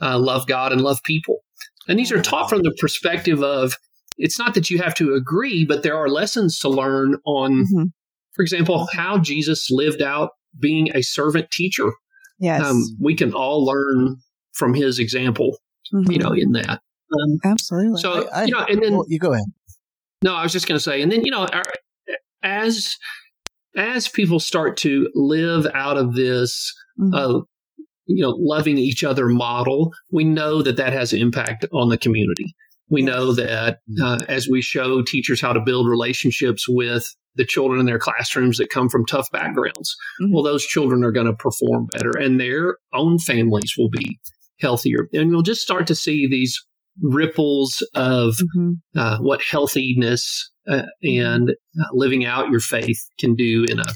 uh, 0.00 0.18
love 0.18 0.46
God 0.46 0.72
and 0.72 0.80
love 0.80 0.98
people? 1.04 1.44
And 1.88 1.98
these 1.98 2.10
are 2.10 2.20
taught 2.20 2.48
from 2.48 2.62
the 2.62 2.74
perspective 2.80 3.42
of 3.42 3.76
it's 4.18 4.38
not 4.38 4.54
that 4.54 4.70
you 4.70 4.78
have 4.78 4.94
to 4.96 5.14
agree, 5.14 5.64
but 5.64 5.82
there 5.82 5.96
are 5.96 6.08
lessons 6.08 6.58
to 6.60 6.68
learn 6.68 7.16
on, 7.24 7.52
mm-hmm. 7.52 7.84
for 8.34 8.42
example, 8.42 8.88
how 8.92 9.18
Jesus 9.18 9.68
lived 9.70 10.02
out 10.02 10.30
being 10.58 10.88
a 10.94 11.02
servant 11.02 11.50
teacher. 11.50 11.92
Yes, 12.40 12.64
um, 12.64 12.82
we 13.00 13.14
can 13.14 13.32
all 13.32 13.64
learn 13.64 14.16
from 14.54 14.74
his 14.74 14.98
example. 14.98 15.58
Mm-hmm. 15.94 16.10
You 16.10 16.18
know, 16.18 16.32
in 16.32 16.52
that. 16.52 16.80
Um, 17.12 17.38
Absolutely. 17.44 18.00
So 18.00 18.28
I, 18.28 18.40
I, 18.40 18.44
you 18.44 18.52
know, 18.52 18.64
and 18.68 18.82
then 18.82 18.94
well, 18.94 19.06
you 19.06 19.20
go 19.20 19.32
ahead. 19.32 19.46
No, 20.24 20.34
I 20.34 20.42
was 20.42 20.52
just 20.52 20.66
going 20.66 20.76
to 20.76 20.82
say, 20.82 21.00
and 21.00 21.12
then 21.12 21.24
you 21.24 21.30
know, 21.30 21.46
as 22.42 22.96
as 23.76 24.08
people 24.08 24.40
start 24.40 24.76
to 24.78 25.08
live 25.14 25.66
out 25.74 25.98
of 25.98 26.14
this, 26.14 26.72
mm-hmm. 26.98 27.14
uh, 27.14 27.40
you 28.06 28.22
know, 28.22 28.34
loving 28.38 28.78
each 28.78 29.04
other 29.04 29.28
model, 29.28 29.92
we 30.10 30.24
know 30.24 30.62
that 30.62 30.76
that 30.76 30.92
has 30.92 31.12
an 31.12 31.20
impact 31.20 31.66
on 31.72 31.88
the 31.88 31.98
community. 31.98 32.54
We 32.88 33.02
know 33.02 33.32
that 33.32 33.80
uh, 34.00 34.20
as 34.28 34.48
we 34.48 34.62
show 34.62 35.02
teachers 35.02 35.40
how 35.40 35.52
to 35.52 35.60
build 35.60 35.88
relationships 35.88 36.66
with 36.68 37.04
the 37.34 37.44
children 37.44 37.80
in 37.80 37.86
their 37.86 37.98
classrooms 37.98 38.58
that 38.58 38.70
come 38.70 38.88
from 38.88 39.04
tough 39.04 39.28
backgrounds, 39.32 39.96
mm-hmm. 40.22 40.32
well, 40.32 40.44
those 40.44 40.64
children 40.64 41.02
are 41.02 41.10
going 41.10 41.26
to 41.26 41.34
perform 41.34 41.86
better 41.92 42.12
and 42.16 42.40
their 42.40 42.78
own 42.94 43.18
families 43.18 43.74
will 43.76 43.90
be 43.90 44.20
healthier. 44.60 45.08
And 45.12 45.30
you'll 45.30 45.42
just 45.42 45.62
start 45.62 45.88
to 45.88 45.96
see 45.96 46.28
these 46.28 46.64
ripples 47.02 47.86
of 47.94 48.34
mm-hmm. 48.34 48.72
uh, 48.96 49.18
what 49.18 49.42
healthiness 49.42 50.50
uh, 50.68 50.82
and 51.02 51.50
uh, 51.50 51.84
living 51.92 52.24
out 52.24 52.50
your 52.50 52.60
faith 52.60 53.00
can 53.18 53.34
do 53.34 53.64
in 53.68 53.78
a 53.78 53.86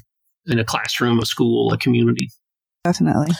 in 0.46 0.58
a 0.58 0.64
classroom, 0.64 1.18
a 1.18 1.26
school, 1.26 1.72
a 1.72 1.78
community. 1.78 2.30
Definitely. 2.84 3.34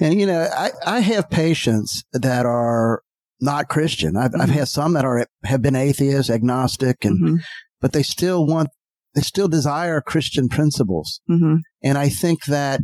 And 0.00 0.18
you 0.18 0.26
know, 0.26 0.48
I, 0.56 0.70
I 0.86 1.00
have 1.00 1.30
patients 1.30 2.04
that 2.12 2.46
are 2.46 3.02
not 3.40 3.68
Christian. 3.68 4.16
I've, 4.16 4.30
mm-hmm. 4.30 4.40
I've 4.40 4.50
had 4.50 4.68
some 4.68 4.94
that 4.94 5.04
are 5.04 5.26
have 5.44 5.62
been 5.62 5.76
atheists, 5.76 6.30
agnostic, 6.30 7.04
and 7.04 7.20
mm-hmm. 7.20 7.36
but 7.80 7.92
they 7.92 8.02
still 8.02 8.46
want 8.46 8.68
they 9.14 9.20
still 9.20 9.48
desire 9.48 10.00
Christian 10.00 10.48
principles. 10.48 11.20
Mm-hmm. 11.30 11.56
And 11.82 11.98
I 11.98 12.08
think 12.08 12.44
that 12.46 12.80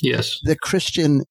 yes, 0.00 0.38
the 0.42 0.56
Christian 0.56 1.24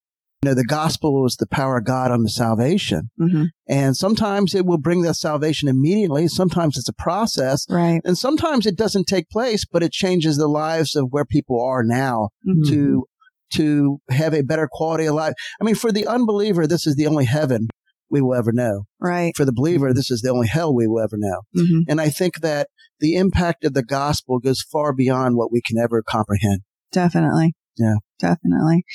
you 0.43 0.50
know, 0.50 0.55
the 0.55 0.65
gospel 0.65 1.25
is 1.25 1.38
the 1.38 1.47
power 1.47 1.77
of 1.77 1.85
God 1.85 2.12
unto 2.12 2.27
salvation. 2.27 3.09
Mm-hmm. 3.17 3.45
And 3.69 3.95
sometimes 3.95 4.53
it 4.53 4.65
will 4.65 4.77
bring 4.77 5.03
that 5.03 5.13
salvation 5.13 5.69
immediately. 5.69 6.27
Sometimes 6.27 6.77
it's 6.77 6.89
a 6.89 6.93
process. 6.93 7.65
Right. 7.69 8.01
And 8.03 8.17
sometimes 8.17 8.65
it 8.65 8.75
doesn't 8.75 9.05
take 9.05 9.29
place, 9.29 9.63
but 9.63 9.83
it 9.83 9.93
changes 9.93 10.35
the 10.35 10.50
lives 10.50 10.97
of 10.97 11.07
where 11.12 11.23
people 11.23 11.63
are 11.63 11.81
now 11.81 12.27
mm-hmm. 12.45 12.69
to, 12.69 13.05
to 13.53 14.00
have 14.09 14.33
a 14.33 14.43
better 14.43 14.67
quality 14.69 15.05
of 15.05 15.15
life. 15.15 15.33
I 15.62 15.63
mean, 15.63 15.75
for 15.75 15.93
the 15.93 16.07
unbeliever, 16.07 16.67
this 16.67 16.85
is 16.85 16.97
the 16.97 17.07
only 17.07 17.23
heaven 17.23 17.69
we 18.09 18.19
will 18.19 18.35
ever 18.35 18.51
know. 18.51 18.83
Right. 19.00 19.31
For 19.38 19.45
the 19.45 19.53
believer, 19.53 19.93
this 19.93 20.12
is 20.12 20.23
the 20.23 20.29
only 20.29 20.47
hell 20.47 20.75
we 20.75 20.88
will 20.88 21.01
ever 21.01 21.15
know. 21.17 21.43
Mm-hmm. 21.55 21.89
And 21.89 22.01
I 22.01 22.09
think 22.09 22.41
that 22.41 22.67
the 23.00 23.15
impact 23.15 23.63
of 23.63 23.73
the 23.73 23.83
gospel 23.83 24.39
goes 24.39 24.62
far 24.62 24.91
beyond 24.91 25.38
what 25.38 25.53
we 25.53 25.62
can 25.65 25.77
ever 25.77 26.03
comprehend. 26.05 26.63
Definitely. 26.91 27.53
Yeah. 27.77 27.95
Definitely. 28.19 28.85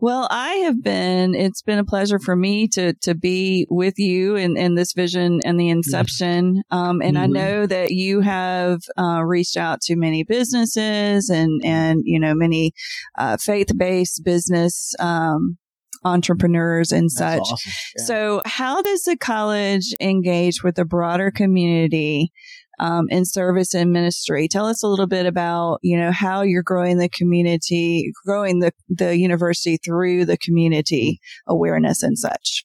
Well, 0.00 0.26
I 0.30 0.54
have 0.64 0.82
been, 0.82 1.34
it's 1.34 1.60
been 1.60 1.78
a 1.78 1.84
pleasure 1.84 2.18
for 2.18 2.34
me 2.34 2.66
to, 2.68 2.94
to 3.02 3.14
be 3.14 3.66
with 3.68 3.98
you 3.98 4.36
in, 4.36 4.56
in 4.56 4.74
this 4.74 4.94
vision 4.94 5.40
and 5.44 5.60
the 5.60 5.68
inception. 5.68 6.62
Um, 6.70 7.02
and 7.02 7.16
mm-hmm. 7.16 7.24
I 7.24 7.26
know 7.26 7.66
that 7.66 7.90
you 7.90 8.20
have, 8.20 8.80
uh, 8.96 9.22
reached 9.22 9.58
out 9.58 9.82
to 9.82 9.96
many 9.96 10.24
businesses 10.24 11.28
and, 11.28 11.60
and, 11.62 12.00
you 12.06 12.18
know, 12.18 12.32
many, 12.34 12.72
uh, 13.18 13.36
faith-based 13.36 14.24
business, 14.24 14.94
um, 14.98 15.58
entrepreneurs 16.02 16.92
and 16.92 17.12
such. 17.12 17.40
Awesome. 17.40 17.72
Yeah. 17.98 18.04
So 18.04 18.42
how 18.46 18.80
does 18.80 19.02
the 19.02 19.18
college 19.18 19.92
engage 20.00 20.62
with 20.62 20.76
the 20.76 20.86
broader 20.86 21.30
community 21.30 22.32
um, 22.80 23.06
in 23.10 23.24
service 23.24 23.74
and 23.74 23.92
ministry. 23.92 24.48
Tell 24.48 24.66
us 24.66 24.82
a 24.82 24.88
little 24.88 25.06
bit 25.06 25.26
about, 25.26 25.78
you 25.82 25.96
know, 25.96 26.10
how 26.10 26.42
you're 26.42 26.62
growing 26.62 26.98
the 26.98 27.10
community, 27.10 28.10
growing 28.26 28.58
the, 28.58 28.72
the 28.88 29.16
university 29.16 29.78
through 29.84 30.24
the 30.24 30.38
community 30.38 31.20
awareness 31.46 32.02
and 32.02 32.18
such. 32.18 32.64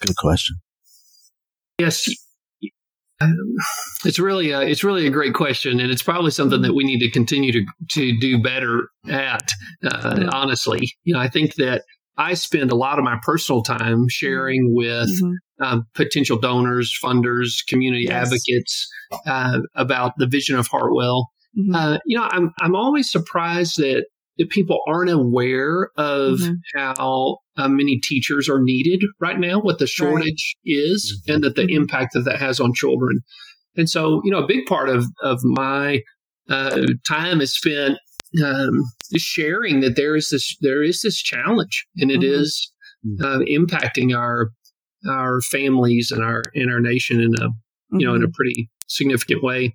Good 0.00 0.16
question. 0.16 0.56
Yes. 1.78 2.08
It's 4.04 4.20
really 4.20 4.52
a, 4.52 4.60
it's 4.60 4.84
really 4.84 5.08
a 5.08 5.10
great 5.10 5.34
question, 5.34 5.80
and 5.80 5.90
it's 5.90 6.04
probably 6.04 6.30
something 6.30 6.62
that 6.62 6.72
we 6.72 6.84
need 6.84 7.00
to 7.00 7.10
continue 7.10 7.50
to 7.50 7.64
to 7.90 8.16
do 8.20 8.40
better 8.40 8.90
at. 9.08 9.50
Uh, 9.84 10.14
mm-hmm. 10.14 10.28
Honestly, 10.30 10.88
you 11.02 11.14
know, 11.14 11.18
I 11.18 11.28
think 11.28 11.56
that 11.56 11.82
I 12.16 12.34
spend 12.34 12.70
a 12.70 12.76
lot 12.76 12.96
of 13.00 13.04
my 13.04 13.18
personal 13.24 13.64
time 13.64 14.06
sharing 14.08 14.72
with 14.72 15.08
mm-hmm 15.08 15.32
um, 15.60 15.86
potential 15.94 16.38
donors, 16.38 16.96
funders, 17.02 17.66
community 17.66 18.04
yes. 18.04 18.26
advocates 18.26 18.88
uh, 19.26 19.60
about 19.74 20.12
the 20.18 20.26
vision 20.26 20.56
of 20.56 20.66
Hartwell. 20.66 21.30
Mm-hmm. 21.58 21.74
Uh, 21.74 21.98
you 22.06 22.16
know, 22.16 22.28
I'm 22.30 22.52
I'm 22.60 22.76
always 22.76 23.10
surprised 23.10 23.78
that 23.78 24.06
that 24.38 24.50
people 24.50 24.78
aren't 24.86 25.10
aware 25.10 25.90
of 25.96 26.38
mm-hmm. 26.38 26.54
how 26.76 27.38
uh, 27.56 27.68
many 27.68 27.98
teachers 27.98 28.48
are 28.48 28.62
needed 28.62 29.02
right 29.20 29.38
now, 29.38 29.60
what 29.60 29.78
the 29.78 29.86
shortage 29.86 30.56
right. 30.64 30.72
is, 30.72 31.22
mm-hmm. 31.26 31.34
and 31.34 31.44
that 31.44 31.56
the 31.56 31.62
mm-hmm. 31.62 31.82
impact 31.82 32.14
that 32.14 32.20
that 32.22 32.38
has 32.38 32.60
on 32.60 32.72
children. 32.72 33.20
And 33.76 33.88
so, 33.88 34.20
you 34.24 34.30
know, 34.30 34.42
a 34.42 34.46
big 34.46 34.66
part 34.66 34.88
of 34.88 35.04
of 35.22 35.40
my 35.42 36.02
uh, 36.48 36.86
time 37.06 37.40
is 37.40 37.54
spent 37.54 37.98
um, 38.44 38.82
sharing 39.16 39.80
that 39.80 39.96
there 39.96 40.14
is 40.14 40.30
this 40.30 40.56
there 40.60 40.82
is 40.82 41.00
this 41.02 41.20
challenge, 41.20 41.86
and 41.96 42.10
it 42.10 42.20
mm-hmm. 42.20 42.40
is 42.42 42.72
uh, 43.20 43.38
impacting 43.50 44.16
our 44.16 44.50
our 45.08 45.40
families 45.40 46.10
and 46.10 46.22
our 46.22 46.42
in 46.54 46.70
our 46.70 46.80
nation 46.80 47.20
in 47.20 47.34
a 47.40 47.48
you 47.98 48.06
know 48.06 48.14
in 48.14 48.22
a 48.22 48.26
mm-hmm. 48.26 48.32
pretty 48.32 48.70
significant 48.88 49.42
way 49.42 49.74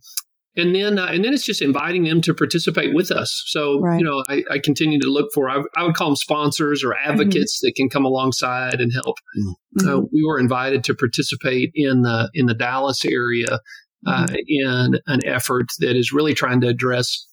and 0.55 0.75
then 0.75 0.99
uh, 0.99 1.05
and 1.05 1.23
then 1.23 1.33
it's 1.33 1.45
just 1.45 1.61
inviting 1.61 2.03
them 2.03 2.21
to 2.21 2.33
participate 2.33 2.93
with 2.93 3.11
us 3.11 3.43
so 3.47 3.79
right. 3.79 3.99
you 3.99 4.05
know 4.05 4.23
I, 4.27 4.43
I, 4.51 4.59
continue 4.59 4.99
to 4.99 5.07
look 5.07 5.31
for 5.33 5.49
I, 5.49 5.63
I, 5.75 5.83
would 5.83 5.95
call 5.95 6.09
them 6.09 6.15
sponsors 6.15 6.83
or 6.83 6.89
mm-hmm. 6.89 7.11
advocates 7.11 7.57
mm-hmm. 7.57 7.67
that 7.67 7.75
can 7.75 7.89
come 7.89 8.05
alongside 8.05 8.79
and 8.79 8.91
help 8.93 9.17
mm-hmm. 9.37 9.87
uh, 9.87 10.01
we 10.11 10.23
were 10.25 10.39
invited 10.39 10.83
to 10.85 10.95
participate 10.95 11.71
in 11.73 12.01
the 12.01 12.29
in 12.33 12.45
the 12.45 12.53
dallas 12.53 13.03
area 13.05 13.59
uh, 14.05 14.25
mm-hmm. 14.25 14.35
in 14.47 14.99
an 15.07 15.25
effort 15.25 15.67
that 15.79 15.95
is 15.95 16.11
really 16.11 16.33
trying 16.33 16.61
to 16.61 16.67
address 16.67 17.27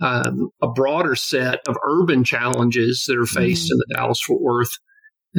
um, 0.00 0.50
a 0.62 0.68
broader 0.68 1.16
set 1.16 1.60
of 1.66 1.76
urban 1.88 2.24
challenges 2.24 3.04
that 3.08 3.16
are 3.16 3.26
faced 3.26 3.70
in 3.70 3.78
the 3.78 3.94
dallas 3.94 4.20
fort 4.20 4.42
worth 4.42 4.72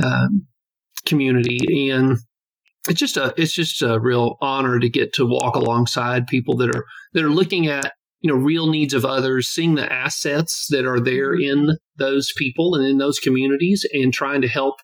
um, 0.03 0.47
community 1.07 1.89
and 1.89 2.17
it's 2.89 2.99
just 2.99 3.17
a 3.17 3.33
it's 3.37 3.53
just 3.53 3.81
a 3.81 3.99
real 3.99 4.37
honor 4.41 4.79
to 4.79 4.89
get 4.89 5.13
to 5.13 5.25
walk 5.25 5.55
alongside 5.55 6.27
people 6.27 6.55
that 6.57 6.69
are 6.75 6.85
that 7.13 7.23
are 7.23 7.29
looking 7.31 7.67
at 7.67 7.93
you 8.21 8.29
know 8.31 8.37
real 8.39 8.67
needs 8.67 8.93
of 8.93 9.03
others 9.05 9.47
seeing 9.47 9.75
the 9.75 9.91
assets 9.91 10.67
that 10.69 10.85
are 10.85 10.99
there 10.99 11.33
Mm-hmm. 11.35 11.69
in 11.69 11.77
those 11.97 12.31
people 12.37 12.75
and 12.75 12.85
in 12.85 12.97
those 12.99 13.17
communities 13.19 13.85
and 13.93 14.13
trying 14.13 14.41
to 14.41 14.47
help 14.47 14.75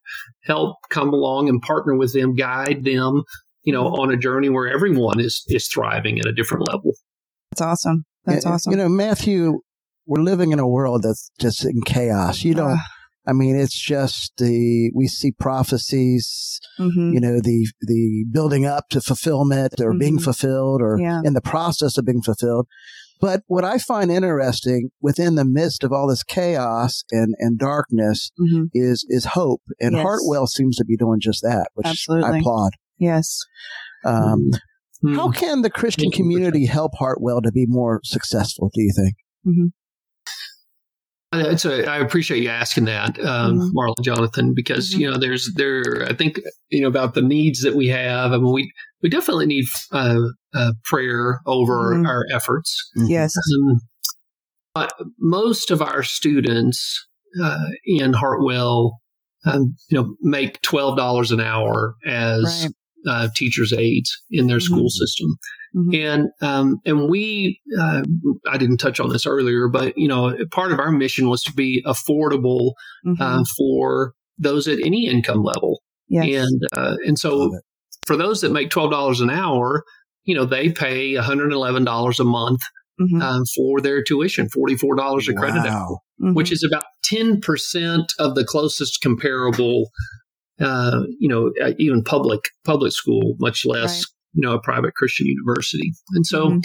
help 0.43 0.77
come 0.89 1.13
along 1.13 1.47
and 1.49 1.61
partner 1.61 1.95
with 1.95 2.13
them 2.13 2.35
guide 2.35 2.83
them 2.83 3.23
you 3.63 3.71
know 3.73 3.83
Mm-hmm. 3.85 4.01
on 4.01 4.11
a 4.13 4.17
journey 4.17 4.49
where 4.49 4.67
everyone 4.67 5.19
is 5.19 5.43
is 5.47 5.67
thriving 5.67 6.19
at 6.19 6.25
a 6.25 6.33
different 6.33 6.67
level 6.67 6.91
That's 7.51 7.61
awesome. 7.61 8.05
That's 8.25 8.45
You- 8.45 8.51
awesome. 8.51 8.71
You 8.71 8.77
know, 8.77 8.89
Matthew, 8.89 9.59
we're 10.07 10.21
living 10.23 10.51
in 10.51 10.59
a 10.59 10.67
world 10.67 11.03
that's 11.03 11.29
just 11.39 11.63
in 11.65 11.81
chaos. 11.85 12.43
You 12.43 12.55
don't, 12.55 12.71
Uh, 12.71 12.77
I 13.25 13.33
mean, 13.33 13.55
it's 13.55 13.79
just 13.79 14.33
the, 14.37 14.91
we 14.93 15.07
see 15.07 15.31
prophecies, 15.31 16.59
mhm. 16.79 17.13
you 17.13 17.19
know, 17.21 17.39
the, 17.39 17.67
the 17.81 18.25
building 18.31 18.65
up 18.65 18.89
to 18.89 18.99
fulfillment 19.01 19.75
or 19.79 19.93
being 19.97 20.17
Mhm. 20.17 20.23
fulfilled 20.23 20.81
or 20.81 20.99
Yeah. 20.99 21.21
in 21.23 21.33
the 21.33 21.41
process 21.41 21.97
of 21.97 22.05
being 22.05 22.21
fulfilled. 22.21 22.67
But 23.21 23.43
what 23.47 23.63
I 23.63 23.77
find 23.77 24.11
interesting 24.11 24.89
within 25.01 25.35
the 25.35 25.45
midst 25.45 25.85
of 25.85 25.93
all 25.93 26.07
this 26.07 26.23
chaos 26.23 27.03
and, 27.11 27.33
and 27.39 27.57
darkness 27.57 28.31
Mhm. 28.37 28.67
is, 28.73 29.05
is 29.07 29.25
hope. 29.33 29.61
And 29.79 29.93
Yes. 29.95 30.01
Hartwell 30.03 30.47
seems 30.47 30.75
to 30.77 30.83
be 30.85 30.97
doing 30.97 31.19
just 31.21 31.41
that, 31.43 31.67
which 31.75 31.87
Absolutely. 31.87 32.29
I 32.29 32.37
applaud. 32.39 32.71
Yes. 32.97 33.39
Um, 34.03 34.51
Hmm. 35.01 35.15
how 35.15 35.31
can 35.31 35.61
the 35.63 35.69
Christian 35.69 36.05
Thank 36.05 36.17
you 36.17 36.23
for 36.25 36.29
community 36.29 36.65
help 36.65 36.93
Hartwell 36.97 37.41
to 37.41 37.51
be 37.51 37.65
more 37.67 37.99
successful, 38.03 38.69
do 38.73 38.81
you 38.81 38.91
think? 38.95 39.15
It's 41.39 41.65
a, 41.65 41.89
I 41.89 41.97
appreciate 41.97 42.43
you 42.43 42.49
asking 42.49 42.85
that, 42.85 43.19
um, 43.25 43.59
Mhm. 43.59 43.71
Marla 43.73 43.95
Jonathan, 44.03 44.53
because 44.55 44.93
Mhm. 44.93 44.99
you 44.99 45.11
know 45.11 45.17
there's 45.17 45.51
there. 45.55 46.05
I 46.07 46.13
think 46.13 46.39
you 46.69 46.81
know 46.81 46.87
about 46.87 47.13
the 47.13 47.21
needs 47.21 47.61
that 47.61 47.75
we 47.75 47.87
have. 47.87 48.31
I 48.31 48.37
mean, 48.37 48.51
we 48.53 48.71
we 49.01 49.09
definitely 49.09 49.45
need 49.47 49.65
uh, 49.91 50.19
uh, 50.53 50.71
prayer 50.83 51.39
over 51.45 51.93
Mhm. 51.95 52.07
our 52.07 52.23
efforts. 52.33 52.89
Yes. 52.95 53.35
Um, 53.35 53.79
but 54.73 54.93
most 55.19 55.71
of 55.71 55.81
our 55.81 56.03
students 56.03 57.05
uh, 57.41 57.65
in 57.85 58.13
Hartwell, 58.13 58.99
um, 59.45 59.75
you 59.89 59.97
know, 59.99 60.15
make 60.21 60.61
twelve 60.61 60.95
dollars 60.97 61.31
an 61.31 61.39
hour 61.41 61.95
as 62.05 62.43
Right. 62.65 62.71
Uh, 63.07 63.27
teachers' 63.35 63.73
aides 63.73 64.11
in 64.31 64.47
their 64.47 64.59
school 64.59 64.85
Mhm. 64.85 64.89
system, 64.89 65.27
Mhm. 65.75 65.95
and 65.95 66.27
um, 66.41 66.77
and 66.85 67.09
we, 67.09 67.59
uh, 67.79 68.03
I 68.49 68.57
didn't 68.57 68.77
touch 68.77 68.99
on 68.99 69.09
this 69.09 69.25
earlier, 69.25 69.67
but 69.67 69.97
you 69.97 70.07
know, 70.07 70.35
part 70.51 70.71
of 70.71 70.79
our 70.79 70.91
mission 70.91 71.29
was 71.29 71.41
to 71.43 71.53
be 71.53 71.83
affordable 71.85 72.73
Mhm. 73.05 73.19
uh, 73.19 73.43
for 73.57 74.13
those 74.37 74.67
at 74.67 74.79
any 74.85 75.07
income 75.07 75.43
level, 75.43 75.81
yes. 76.07 76.45
and 76.47 76.61
uh, 76.75 76.95
and 77.05 77.17
so 77.19 77.51
for 78.05 78.15
those 78.17 78.41
that 78.41 78.51
make 78.51 78.69
twelve 78.69 78.91
dollars 78.91 79.21
an 79.21 79.29
hour, 79.29 79.83
you 80.25 80.35
know, 80.35 80.45
they 80.45 80.69
pay 80.69 81.15
one 81.15 81.23
hundred 81.23 81.45
and 81.45 81.53
eleven 81.53 81.83
dollars 81.83 82.19
a 82.19 82.23
month 82.23 82.61
Mhm. 83.01 83.21
um, 83.21 83.43
for 83.55 83.81
their 83.81 84.03
tuition, 84.03 84.49
forty-four 84.49 84.95
dollars 84.95 85.27
a 85.27 85.33
credit 85.33 85.65
hour, 85.65 85.97
Wow. 86.19 86.29
Mhm. 86.29 86.35
which 86.35 86.51
is 86.51 86.63
about 86.63 86.83
ten 87.03 87.41
percent 87.41 88.13
of 88.19 88.35
the 88.35 88.45
closest 88.45 89.01
comparable, 89.01 89.89
uh, 90.59 91.01
you 91.19 91.27
know, 91.29 91.51
uh, 91.63 91.71
even 91.79 92.03
public 92.03 92.41
public 92.65 92.91
school, 92.91 93.35
much 93.39 93.65
less 93.65 93.99
Right. 93.99 94.03
you 94.33 94.41
know 94.41 94.53
a 94.53 94.61
private 94.61 94.93
Christian 94.95 95.27
university. 95.27 95.91
And 96.13 96.25
so, 96.25 96.49
Mhm. 96.49 96.61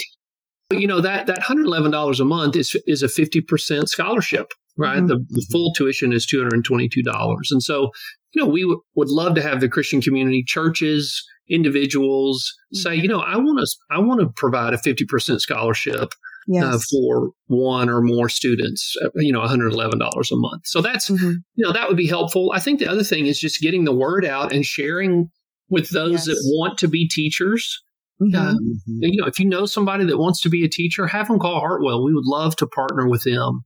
you 0.73 0.87
know 0.87 1.01
that 1.01 1.27
that 1.27 1.43
hundred 1.43 1.67
eleven 1.67 1.91
dollars 1.91 2.21
a 2.21 2.25
month 2.25 2.57
is 2.57 2.77
is 2.87 3.03
a 3.03 3.09
fifty 3.09 3.41
percent 3.41 3.89
scholarship, 3.89 4.49
right? 4.77 5.03
Mhm. 5.03 5.09
The, 5.09 5.25
the 5.31 5.47
full 5.51 5.73
tuition 5.73 6.13
is 6.13 6.27
two 6.27 6.39
hundred 6.39 6.55
and 6.55 6.65
twenty 6.65 6.89
two 6.89 7.03
dollars, 7.03 7.51
and 7.51 7.63
so 7.63 7.91
you 8.35 8.43
know 8.43 8.49
we 8.49 8.63
w- 8.63 8.81
would 8.95 9.09
love 9.09 9.35
to 9.37 9.43
have 9.43 9.61
the 9.61 9.69
Christian 9.69 10.01
community, 10.03 10.43
churches, 10.47 11.25
individuals 11.49 12.53
say, 12.73 12.95
you 12.95 13.09
know, 13.09 13.21
I 13.21 13.37
want 13.39 13.59
to 13.59 13.67
I 13.91 13.99
want 14.01 14.21
to 14.21 14.29
provide 14.37 14.75
a 14.75 14.79
fifty 14.79 15.05
percent 15.07 15.41
scholarship 15.41 16.13
yes. 16.49 16.65
uh, 16.65 16.79
for 16.91 17.31
one 17.47 17.89
or 17.89 18.01
more 18.03 18.29
students, 18.29 18.97
uh, 19.05 19.09
you 19.17 19.33
know, 19.33 19.41
$111 19.43 20.33
a 20.33 20.37
month. 20.37 20.63
So 20.67 20.81
that's, 20.81 21.09
Mhm. 21.09 21.35
you 21.55 21.65
know, 21.65 21.73
that 21.73 21.87
would 21.89 21.97
be 21.97 22.07
helpful. 22.09 22.51
I 22.55 22.59
think 22.61 22.81
the 22.81 22.89
other 22.91 23.05
thing 23.05 23.27
is 23.27 23.39
just 23.39 23.61
getting 23.61 23.85
the 23.85 23.95
word 23.95 24.25
out 24.25 24.53
and 24.53 24.65
sharing 24.65 25.29
with 25.69 25.91
those 25.91 26.13
Yes. 26.13 26.25
that 26.27 26.41
want 26.57 26.79
to 26.79 26.89
be 26.89 27.07
teachers. 27.07 27.81
Mhm. 28.21 28.35
Uh. 28.35 28.55
You 28.87 29.21
know, 29.21 29.27
if 29.29 29.39
you 29.39 29.47
know 29.47 29.67
somebody 29.67 30.05
that 30.07 30.19
wants 30.19 30.41
to 30.41 30.49
be 30.49 30.65
a 30.65 30.69
teacher, 30.69 31.07
have 31.07 31.29
them 31.29 31.39
call 31.39 31.61
Hartwell. 31.61 32.03
We 32.03 32.13
would 32.15 32.27
love 32.27 32.57
to 32.57 32.67
partner 32.67 33.09
with 33.09 33.23
them 33.23 33.63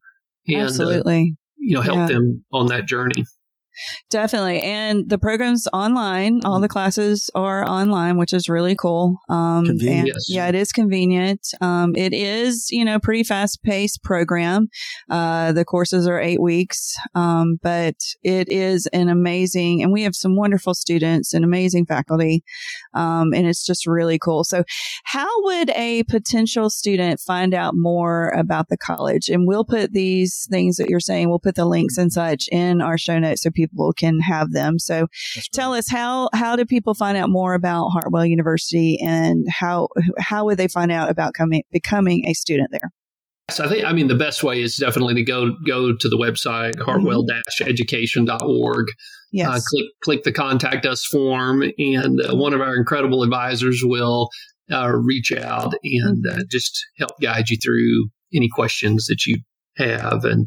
and, 0.47 0.69
uh, 0.81 1.03
you 1.57 1.75
know, 1.77 1.81
help 1.81 1.97
Yeah. 1.97 2.07
them 2.09 2.45
on 2.53 2.67
that 2.67 2.87
journey. 2.87 3.25
Definitely. 4.11 4.61
And 4.63 5.09
the 5.09 5.19
program's 5.19 5.67
online. 5.73 6.41
All 6.45 6.61
the 6.61 6.69
classes 6.69 7.31
are 7.35 7.65
online, 7.69 8.17
which 8.19 8.33
is 8.33 8.49
really 8.49 8.75
cool. 8.75 9.17
Um, 9.29 9.65
Convenient. 9.67 10.09
and- 10.09 10.17
Yeah, 10.29 10.49
it 10.49 10.55
is 10.55 10.73
convenient. 10.73 11.41
Um, 11.61 11.95
it 11.97 12.13
is, 12.13 12.69
you 12.71 12.85
know, 12.85 12.99
pretty 12.99 13.25
fast 13.25 13.63
paced 13.63 14.03
program. 14.03 14.69
Uh, 15.11 15.53
the 15.53 15.65
courses 15.65 16.07
are 16.07 16.21
eight 16.21 16.41
weeks. 16.41 16.95
Um, 17.15 17.59
but 17.63 17.97
it 18.23 18.49
is 18.51 18.87
an 18.93 19.09
amazing, 19.09 19.83
and 19.83 19.93
we 19.93 20.03
have 20.03 20.15
some 20.15 20.37
wonderful 20.37 20.75
students 20.75 21.33
and 21.35 21.45
amazing 21.45 21.87
faculty. 21.87 22.45
Um, 22.95 23.33
and 23.35 23.47
it's 23.47 23.65
just 23.65 23.87
really 23.87 24.19
cool. 24.19 24.45
So 24.45 24.65
how 25.05 25.29
would 25.45 25.71
a 25.71 26.03
potential 26.05 26.69
student 26.71 27.21
find 27.21 27.55
out 27.55 27.75
more 27.77 28.29
about 28.31 28.69
the 28.69 28.77
college? 28.77 29.29
And 29.29 29.47
we'll 29.47 29.65
put 29.65 29.93
these 29.93 30.47
things 30.51 30.77
that 30.77 30.89
you're 30.89 31.01
saying, 31.01 31.29
we'll 31.29 31.39
put 31.39 31.55
the 31.55 31.65
links 31.65 31.97
and 31.97 32.13
such 32.13 32.49
in 32.53 32.81
our 32.81 32.99
show 32.99 33.19
notes 33.19 33.43
so 33.43 33.51
people 33.51 33.62
can 33.97 34.21
have 34.21 34.53
them. 34.53 34.79
So 34.79 35.09
tell 35.53 35.75
us 35.75 35.89
how, 35.89 36.29
how 36.35 36.57
do 36.57 36.65
people 36.65 36.95
find 36.95 37.17
out 37.17 37.31
more 37.31 37.55
about 37.55 37.91
Hartwell 37.91 38.27
University 38.27 38.99
and 39.01 39.47
how, 39.49 39.89
how 40.19 40.45
would 40.45 40.59
they 40.59 40.69
find 40.69 40.93
out 40.93 41.11
about 41.11 41.35
coming, 41.35 41.63
becoming 41.71 42.27
a 42.27 42.35
student 42.35 42.71
there? 42.71 42.91
So 43.51 43.65
I 43.65 43.69
think, 43.69 43.85
I 43.85 43.93
mean, 43.93 44.09
the 44.09 44.15
best 44.15 44.43
way 44.43 44.63
is 44.63 44.77
definitely 44.77 45.15
to 45.15 45.25
go 45.25 45.55
go 45.67 45.95
to 45.95 46.09
the 46.09 46.17
website 46.17 46.81
hartwell-education.org. 46.81 48.87
Yes. 49.33 49.49
uh, 49.49 49.61
click 49.69 49.87
click 50.03 50.23
the 50.23 50.33
contact 50.33 50.87
us 50.87 51.05
form, 51.05 51.63
and 51.79 52.21
uh, 52.21 52.37
one 52.37 52.55
of 52.55 52.61
our 52.61 52.77
incredible 52.77 53.23
advisors 53.23 53.83
will 53.85 54.31
uh, 54.71 54.93
reach 54.93 55.33
out 55.33 55.75
and 55.83 56.25
uh, 56.31 56.45
just 56.51 56.87
help 56.99 57.13
guide 57.21 57.49
you 57.49 57.57
through 57.63 58.09
any 58.35 58.49
questions 58.49 59.07
that 59.07 59.27
you 59.27 59.37
have. 59.77 60.25
And 60.25 60.47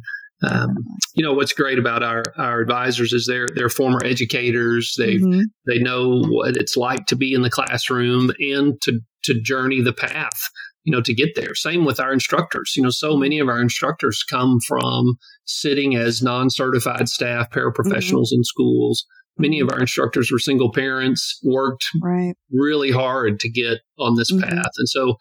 um, 0.52 0.76
you 1.16 1.24
know 1.24 1.34
what's 1.34 1.54
great 1.54 1.80
about 1.80 2.04
our 2.04 2.24
our 2.38 2.62
advisors 2.62 3.14
is 3.14 3.26
they're 3.28 3.48
they're 3.56 3.70
former 3.70 4.00
educators. 4.06 4.94
They 4.98 5.16
Mhm. 5.18 5.44
they 5.68 5.80
know 5.80 6.22
what 6.28 6.56
it's 6.58 6.76
like 6.78 7.06
to 7.08 7.16
be 7.16 7.34
in 7.34 7.42
the 7.42 7.50
classroom 7.50 8.32
and 8.40 8.80
to 8.84 9.00
to 9.24 9.40
journey 9.42 9.82
the 9.82 9.94
path 9.94 10.50
you 10.84 10.92
know 10.92 11.02
to 11.02 11.14
get 11.14 11.30
there 11.36 11.56
same 11.56 11.84
with 11.84 12.00
our 12.00 12.14
instructors 12.14 12.74
you 12.76 12.84
know 12.84 12.92
so 12.92 13.18
many 13.18 13.40
of 13.40 13.48
our 13.48 13.60
instructors 13.60 14.24
come 14.30 14.60
from 14.68 15.16
sitting 15.46 15.96
as 15.96 16.22
non-certified 16.22 17.10
staff 17.10 17.50
paraprofessionals 17.50 18.28
in 18.32 18.44
schools 18.44 19.04
many 19.40 19.60
of 19.60 19.70
our 19.72 19.80
instructors 19.80 20.32
were 20.32 20.38
single 20.38 20.72
parents 20.72 21.40
worked 21.44 21.86
Right. 22.04 22.36
really 22.52 22.92
hard 22.92 23.40
to 23.40 23.50
get 23.50 23.80
on 23.98 24.16
this 24.16 24.32
Mhm. 24.32 24.44
path 24.44 24.72
and 24.78 24.88
so 24.90 25.16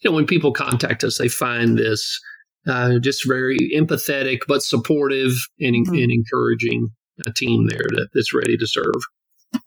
you 0.00 0.10
know 0.10 0.16
when 0.16 0.26
people 0.26 0.52
contact 0.52 1.04
us 1.04 1.16
they 1.18 1.28
find 1.28 1.78
this 1.78 2.20
uh, 2.66 2.98
just 2.98 3.26
very 3.26 3.58
empathetic 3.74 4.38
but 4.48 4.62
supportive 4.62 5.32
and, 5.60 5.86
Mhm. 5.86 6.02
and 6.02 6.10
encouraging 6.12 6.88
a 7.26 7.32
team 7.32 7.66
there 7.68 7.86
that, 7.96 8.08
that's 8.14 8.34
ready 8.34 8.56
to 8.56 8.66
serve 8.66 8.92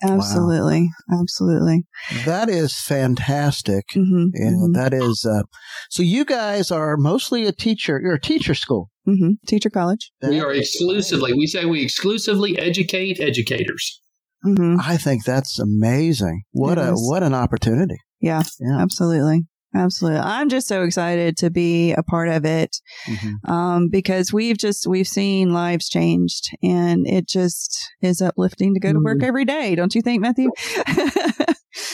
Absolutely. 0.04 0.90
Absolutely. 1.12 1.86
That 2.26 2.50
is 2.50 2.74
fantastic. 2.80 3.86
hmm 3.94 4.26
And 4.34 4.76
that 4.76 4.94
is, 4.94 5.26
uh, 5.26 5.44
so 5.90 6.04
you 6.04 6.26
guys 6.26 6.72
are 6.72 6.98
mostly 6.98 7.46
a 7.46 7.52
teacher. 7.52 8.00
You're 8.04 8.16
a 8.16 8.20
teacher 8.22 8.54
school. 8.54 8.90
hmm 9.06 9.32
Teacher 9.48 9.70
college. 9.70 10.12
We 10.22 10.40
are 10.40 10.54
exclusively, 10.54 11.34
we 11.34 11.48
say 11.48 11.66
we 11.66 11.82
exclusively 11.84 12.58
educate 12.60 13.20
educators. 13.20 14.02
hmm 14.44 14.76
I 14.82 14.98
think 14.98 15.24
that's 15.24 15.58
amazing. 15.60 16.44
What 16.52 16.78
a 16.78 16.82
Yes. 16.92 16.98
what 17.10 17.24
an 17.24 17.34
opportunity. 17.34 17.98
Yeah. 18.22 18.44
Yeah. 18.60 18.80
Absolutely. 18.80 19.46
Absolutely. 19.76 20.20
I'm 20.22 20.50
just 20.50 20.68
so 20.68 20.84
excited 20.84 21.38
to 21.38 21.50
be 21.50 21.92
a 21.94 22.02
part 22.02 22.30
of 22.30 22.46
it. 22.46 22.78
Mhm. 23.06 23.50
Um, 23.50 23.90
because 23.90 24.32
we've 24.34 24.58
just, 24.58 24.88
we've 24.88 25.08
seen 25.08 25.54
lives 25.54 25.90
changed 25.90 26.50
and 26.64 27.06
it 27.06 27.28
just 27.28 27.92
is 28.02 28.22
uplifting 28.22 28.74
to 28.74 28.80
go 28.80 28.94
to 28.94 29.00
work 29.00 29.22
every 29.24 29.46
day. 29.46 29.76
Don't 29.76 29.94
you 29.94 30.02
think, 30.02 30.22
Matthew? 30.22 30.50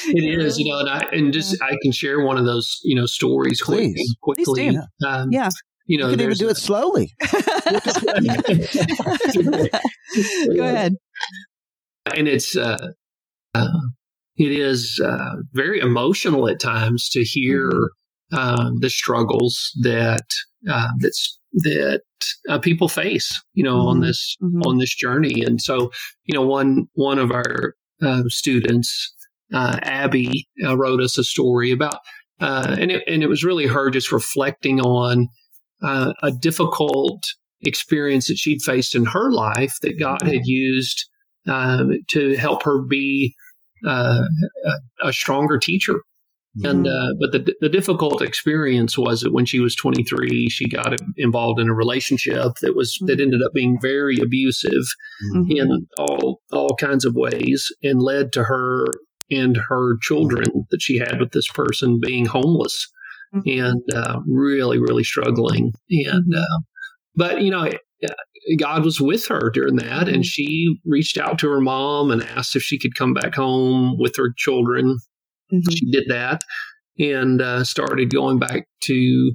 It 0.05 0.39
is, 0.39 0.57
you 0.59 0.71
know, 0.71 0.79
and 0.79 0.89
I 0.89 0.99
and 1.11 1.33
just 1.33 1.61
I 1.61 1.75
can 1.81 1.91
share 1.91 2.21
one 2.23 2.37
of 2.37 2.45
those, 2.45 2.79
you 2.83 2.95
know, 2.95 3.05
stories 3.05 3.61
quick, 3.61 3.93
Please. 3.95 4.15
quickly. 4.21 4.43
Please 4.45 4.77
Um, 5.05 5.29
Yeah. 5.31 5.49
you 5.87 5.97
know, 5.97 6.05
you 6.09 6.15
can 6.15 6.21
even 6.21 6.29
there's 6.29 6.39
do 6.39 6.49
it 6.49 6.57
slowly. 6.57 7.13
Go 10.55 10.63
ahead. 10.63 10.95
and 12.15 12.27
it's 12.27 12.55
uh, 12.55 12.77
uh, 13.55 13.67
it 14.37 14.51
is 14.51 14.99
uh, 15.03 15.35
very 15.53 15.79
emotional 15.79 16.49
at 16.49 16.59
times 16.59 17.09
to 17.09 17.23
hear 17.23 17.69
Mm-hmm. 18.31 18.65
um, 18.65 18.79
the 18.79 18.89
struggles 18.89 19.71
that 19.83 20.25
uh, 20.67 20.87
that's 20.99 21.39
that 21.53 22.01
uh, 22.49 22.57
people 22.57 22.87
face, 22.87 23.39
you 23.53 23.63
know, 23.63 23.77
on 23.81 23.99
Mhm. 23.99 24.07
this 24.07 24.37
Mhm. 24.41 24.65
on 24.65 24.77
this 24.79 24.95
journey. 24.95 25.43
And 25.43 25.61
so, 25.61 25.91
you 26.25 26.33
know, 26.33 26.41
one 26.41 26.85
one 26.93 27.19
of 27.19 27.31
our 27.31 27.75
uh, 28.01 28.23
students, 28.29 29.13
uh, 29.53 29.77
Abby, 29.83 30.47
uh, 30.65 30.75
wrote 30.75 30.99
us 31.01 31.17
a 31.17 31.23
story 31.23 31.71
about 31.71 31.99
uh, 32.39 32.75
and 32.79 32.91
it, 32.91 33.03
and 33.07 33.21
it 33.23 33.27
was 33.29 33.43
really 33.43 33.67
her 33.67 33.89
just 33.91 34.11
reflecting 34.11 34.81
on 34.81 35.27
uh, 35.83 36.13
a 36.23 36.31
difficult 36.31 37.21
experience 37.61 38.27
that 38.27 38.37
she'd 38.37 38.61
faced 38.61 38.95
in 38.95 39.05
her 39.05 39.31
life 39.31 39.75
that 39.83 39.99
God 39.99 40.23
had 40.23 40.41
used 40.45 41.05
um, 41.47 41.91
to 42.09 42.35
help 42.35 42.63
her 42.63 42.81
be 42.81 43.35
uh, 43.85 44.21
a, 44.65 45.07
a, 45.07 45.13
stronger 45.13 45.57
teacher. 45.57 45.95
Mm-hmm. 46.57 46.65
And 46.65 46.87
uh, 46.87 47.13
but 47.19 47.31
the 47.31 47.55
the 47.61 47.69
difficult 47.69 48.21
experience 48.21 48.95
was 48.95 49.21
that 49.21 49.33
when 49.33 49.45
she 49.45 49.59
was 49.59 49.75
23, 49.75 50.49
she 50.49 50.67
got 50.67 50.95
involved 51.17 51.59
in 51.59 51.67
a 51.67 51.73
relationship 51.73 52.53
that 52.61 52.75
was 52.75 52.97
that 53.07 53.19
ended 53.19 53.41
up 53.41 53.53
being 53.53 53.79
very 53.81 54.17
abusive 54.17 54.83
mm-hmm. 55.33 55.49
in 55.49 55.87
all 55.97 56.41
all 56.51 56.75
kinds 56.75 57.05
of 57.05 57.15
ways, 57.15 57.71
and 57.81 58.01
led 58.01 58.31
to 58.33 58.43
her 58.43 58.85
and 59.31 59.57
her 59.67 59.97
children 60.01 60.67
that 60.69 60.81
she 60.81 60.99
had 60.99 61.19
with 61.19 61.31
this 61.31 61.47
person 61.47 61.99
being 61.99 62.25
homeless 62.25 62.87
mm-hmm. 63.33 63.59
and 63.59 63.81
uh, 63.95 64.19
really 64.27 64.77
really 64.77 65.03
struggling. 65.03 65.73
And 65.89 66.35
uh, 66.35 66.59
but 67.15 67.41
you 67.41 67.49
know 67.49 67.71
God 68.57 68.83
was 68.83 68.99
with 68.99 69.27
her 69.27 69.49
during 69.53 69.77
that, 69.77 70.07
and 70.07 70.17
mm-hmm. 70.17 70.21
she 70.21 70.75
reached 70.85 71.17
out 71.17 71.39
to 71.39 71.49
her 71.49 71.61
mom 71.61 72.11
and 72.11 72.23
asked 72.23 72.55
if 72.55 72.63
she 72.63 72.79
could 72.79 72.95
come 72.95 73.13
back 73.13 73.35
home 73.35 73.97
with 73.97 74.15
her 74.17 74.33
children. 74.37 74.97
Mm-hmm. 75.51 75.71
She 75.71 75.91
did 75.91 76.05
that 76.09 76.43
and 76.99 77.41
uh, 77.41 77.63
started 77.63 78.11
going 78.13 78.39
back 78.39 78.67
to 78.83 79.33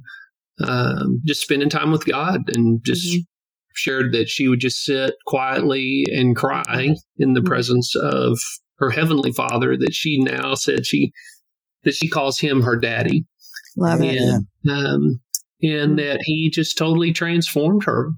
um, 0.63 1.21
just 1.25 1.41
spending 1.41 1.69
time 1.69 1.91
with 1.91 2.05
God 2.05 2.41
and 2.53 2.81
just 2.83 3.07
mm-hmm. 3.07 3.21
shared 3.73 4.13
that 4.13 4.29
she 4.29 4.47
would 4.47 4.59
just 4.59 4.83
sit 4.83 5.13
quietly 5.25 6.05
and 6.11 6.35
cry 6.35 6.95
in 7.17 7.33
the 7.33 7.39
mm-hmm. 7.39 7.47
presence 7.47 7.95
of 7.95 8.37
her 8.77 8.91
heavenly 8.91 9.31
Father. 9.31 9.75
That 9.77 9.93
she 9.93 10.19
now 10.19 10.55
said 10.55 10.85
she 10.85 11.11
that 11.83 11.95
she 11.95 12.09
calls 12.09 12.39
him 12.39 12.61
her 12.61 12.77
daddy. 12.77 13.25
Love 13.77 14.01
it. 14.01 14.17
And, 14.17 14.45
um, 14.69 15.21
and 15.61 15.99
that 15.99 16.19
he 16.23 16.49
just 16.49 16.77
totally 16.77 17.11
transformed 17.13 17.83
her 17.85 18.11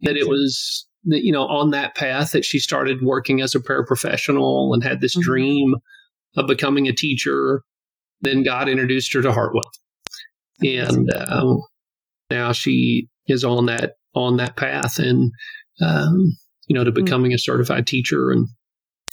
that 0.00 0.16
it 0.16 0.28
was 0.28 0.86
you 1.04 1.32
know 1.32 1.46
on 1.46 1.70
that 1.70 1.94
path 1.94 2.32
that 2.32 2.44
she 2.44 2.58
started 2.58 3.02
working 3.02 3.40
as 3.40 3.54
a 3.54 3.60
paraprofessional 3.60 4.72
and 4.72 4.82
had 4.82 5.00
this 5.00 5.14
mm-hmm. 5.14 5.22
dream 5.22 5.74
of 6.36 6.46
becoming 6.46 6.88
a 6.88 6.92
teacher 6.92 7.62
then 8.20 8.42
god 8.42 8.68
introduced 8.68 9.12
her 9.12 9.22
to 9.22 9.32
hartwell 9.32 9.70
and 10.62 11.12
um, 11.28 11.60
now 12.30 12.52
she 12.52 13.08
is 13.26 13.44
on 13.44 13.66
that 13.66 13.94
on 14.14 14.36
that 14.36 14.56
path 14.56 14.98
and 14.98 15.30
um, 15.80 16.36
you 16.66 16.74
know 16.74 16.84
to 16.84 16.92
mm. 16.92 17.04
becoming 17.04 17.30
mm-hmm. 17.30 17.36
a 17.36 17.38
certified 17.38 17.86
teacher 17.86 18.30
and 18.30 18.48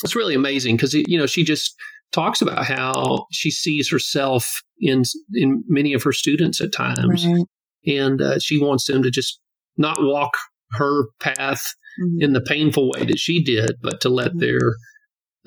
it's 0.03 0.15
really 0.15 0.35
amazing 0.35 0.75
because 0.75 0.93
you 0.93 1.17
know 1.17 1.25
she 1.25 1.43
just 1.43 1.75
talks 2.11 2.41
about 2.41 2.65
how 2.65 3.25
she 3.31 3.51
sees 3.51 3.89
herself 3.89 4.61
in 4.79 5.03
in 5.33 5.63
many 5.67 5.93
of 5.93 6.03
her 6.03 6.11
students 6.11 6.61
at 6.61 6.73
times 6.73 7.25
right. 7.25 7.45
and 7.87 8.21
uh, 8.21 8.39
she 8.39 8.59
wants 8.59 8.85
them 8.85 9.03
to 9.03 9.11
just 9.11 9.39
not 9.77 9.97
walk 10.01 10.33
her 10.73 11.05
path 11.19 11.73
mm-hmm. 12.01 12.21
in 12.21 12.33
the 12.33 12.41
painful 12.41 12.91
way 12.91 13.05
that 13.05 13.19
she 13.19 13.43
did, 13.43 13.71
but 13.81 14.01
to 14.01 14.09
let 14.09 14.29
mm-hmm. 14.29 14.39
their 14.39 14.75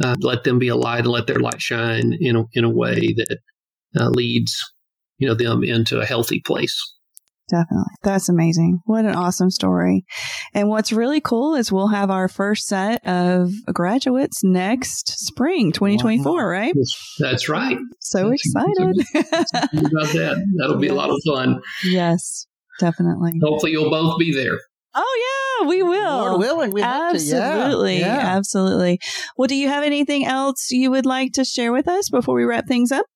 uh, 0.03 0.17
let 0.21 0.45
them 0.45 0.59
be 0.59 0.69
a 0.69 0.77
light 0.77 1.01
and 1.01 1.09
let 1.09 1.27
their 1.27 1.39
light 1.39 1.63
shine 1.63 2.17
in 2.21 2.37
a, 2.37 2.45
in 2.53 2.65
a 2.65 2.71
way 2.71 3.15
that 3.17 3.39
uh, 3.97 4.09
leads 4.09 4.61
you 5.19 5.29
know 5.29 5.35
them 5.35 5.63
into 5.63 6.01
a 6.01 6.07
healthy 6.07 6.41
place. 6.41 6.77
Definitely. 7.51 7.93
That's 8.03 8.31
amazing. 8.31 8.81
What 8.87 9.05
an 9.05 9.15
awesome 9.15 9.51
story. 9.51 10.07
And 10.55 10.69
what's 10.69 10.93
really 10.93 11.21
cool 11.21 11.55
is 11.55 11.71
we'll 11.71 11.89
have 11.89 12.11
our 12.11 12.27
first 12.27 12.67
set 12.67 13.07
of 13.07 13.51
graduates 13.73 14.43
next 14.43 15.27
spring, 15.27 15.71
2024, 15.71 16.33
wow. 16.33 16.43
right? 16.43 16.75
That's 17.19 17.49
right. 17.49 17.77
So 18.01 18.31
That's 18.31 18.43
excited. 18.47 18.97
about 19.75 20.09
that. 20.15 20.47
That'll 20.59 20.79
be 20.79 20.87
yes. 20.87 20.93
a 20.93 20.97
lot 20.97 21.11
of 21.11 21.21
fun. 21.27 21.61
Yes, 21.85 22.47
definitely. 22.81 23.33
Hopefully 23.43 23.73
you'll 23.73 23.91
both 23.91 24.19
be 24.19 24.33
there. 24.33 24.59
Oh 24.95 25.59
yeah, 25.61 25.69
we 25.69 25.83
will. 25.83 26.19
Lord 26.19 26.39
willing, 26.41 26.73
we 26.73 26.83
absolutely, 26.83 27.99
yeah. 27.99 28.17
Yeah. 28.17 28.37
absolutely. 28.37 29.01
Well, 29.37 29.49
do 29.49 29.57
you 29.57 29.69
have 29.69 29.83
anything 29.83 30.25
else 30.25 30.71
you 30.71 30.91
would 30.91 31.07
like 31.07 31.33
to 31.33 31.45
share 31.45 31.73
with 31.73 31.89
us 31.89 32.11
before 32.11 32.35
we 32.35 32.45
wrap 32.45 32.67
things 32.67 32.93
up? 32.93 33.07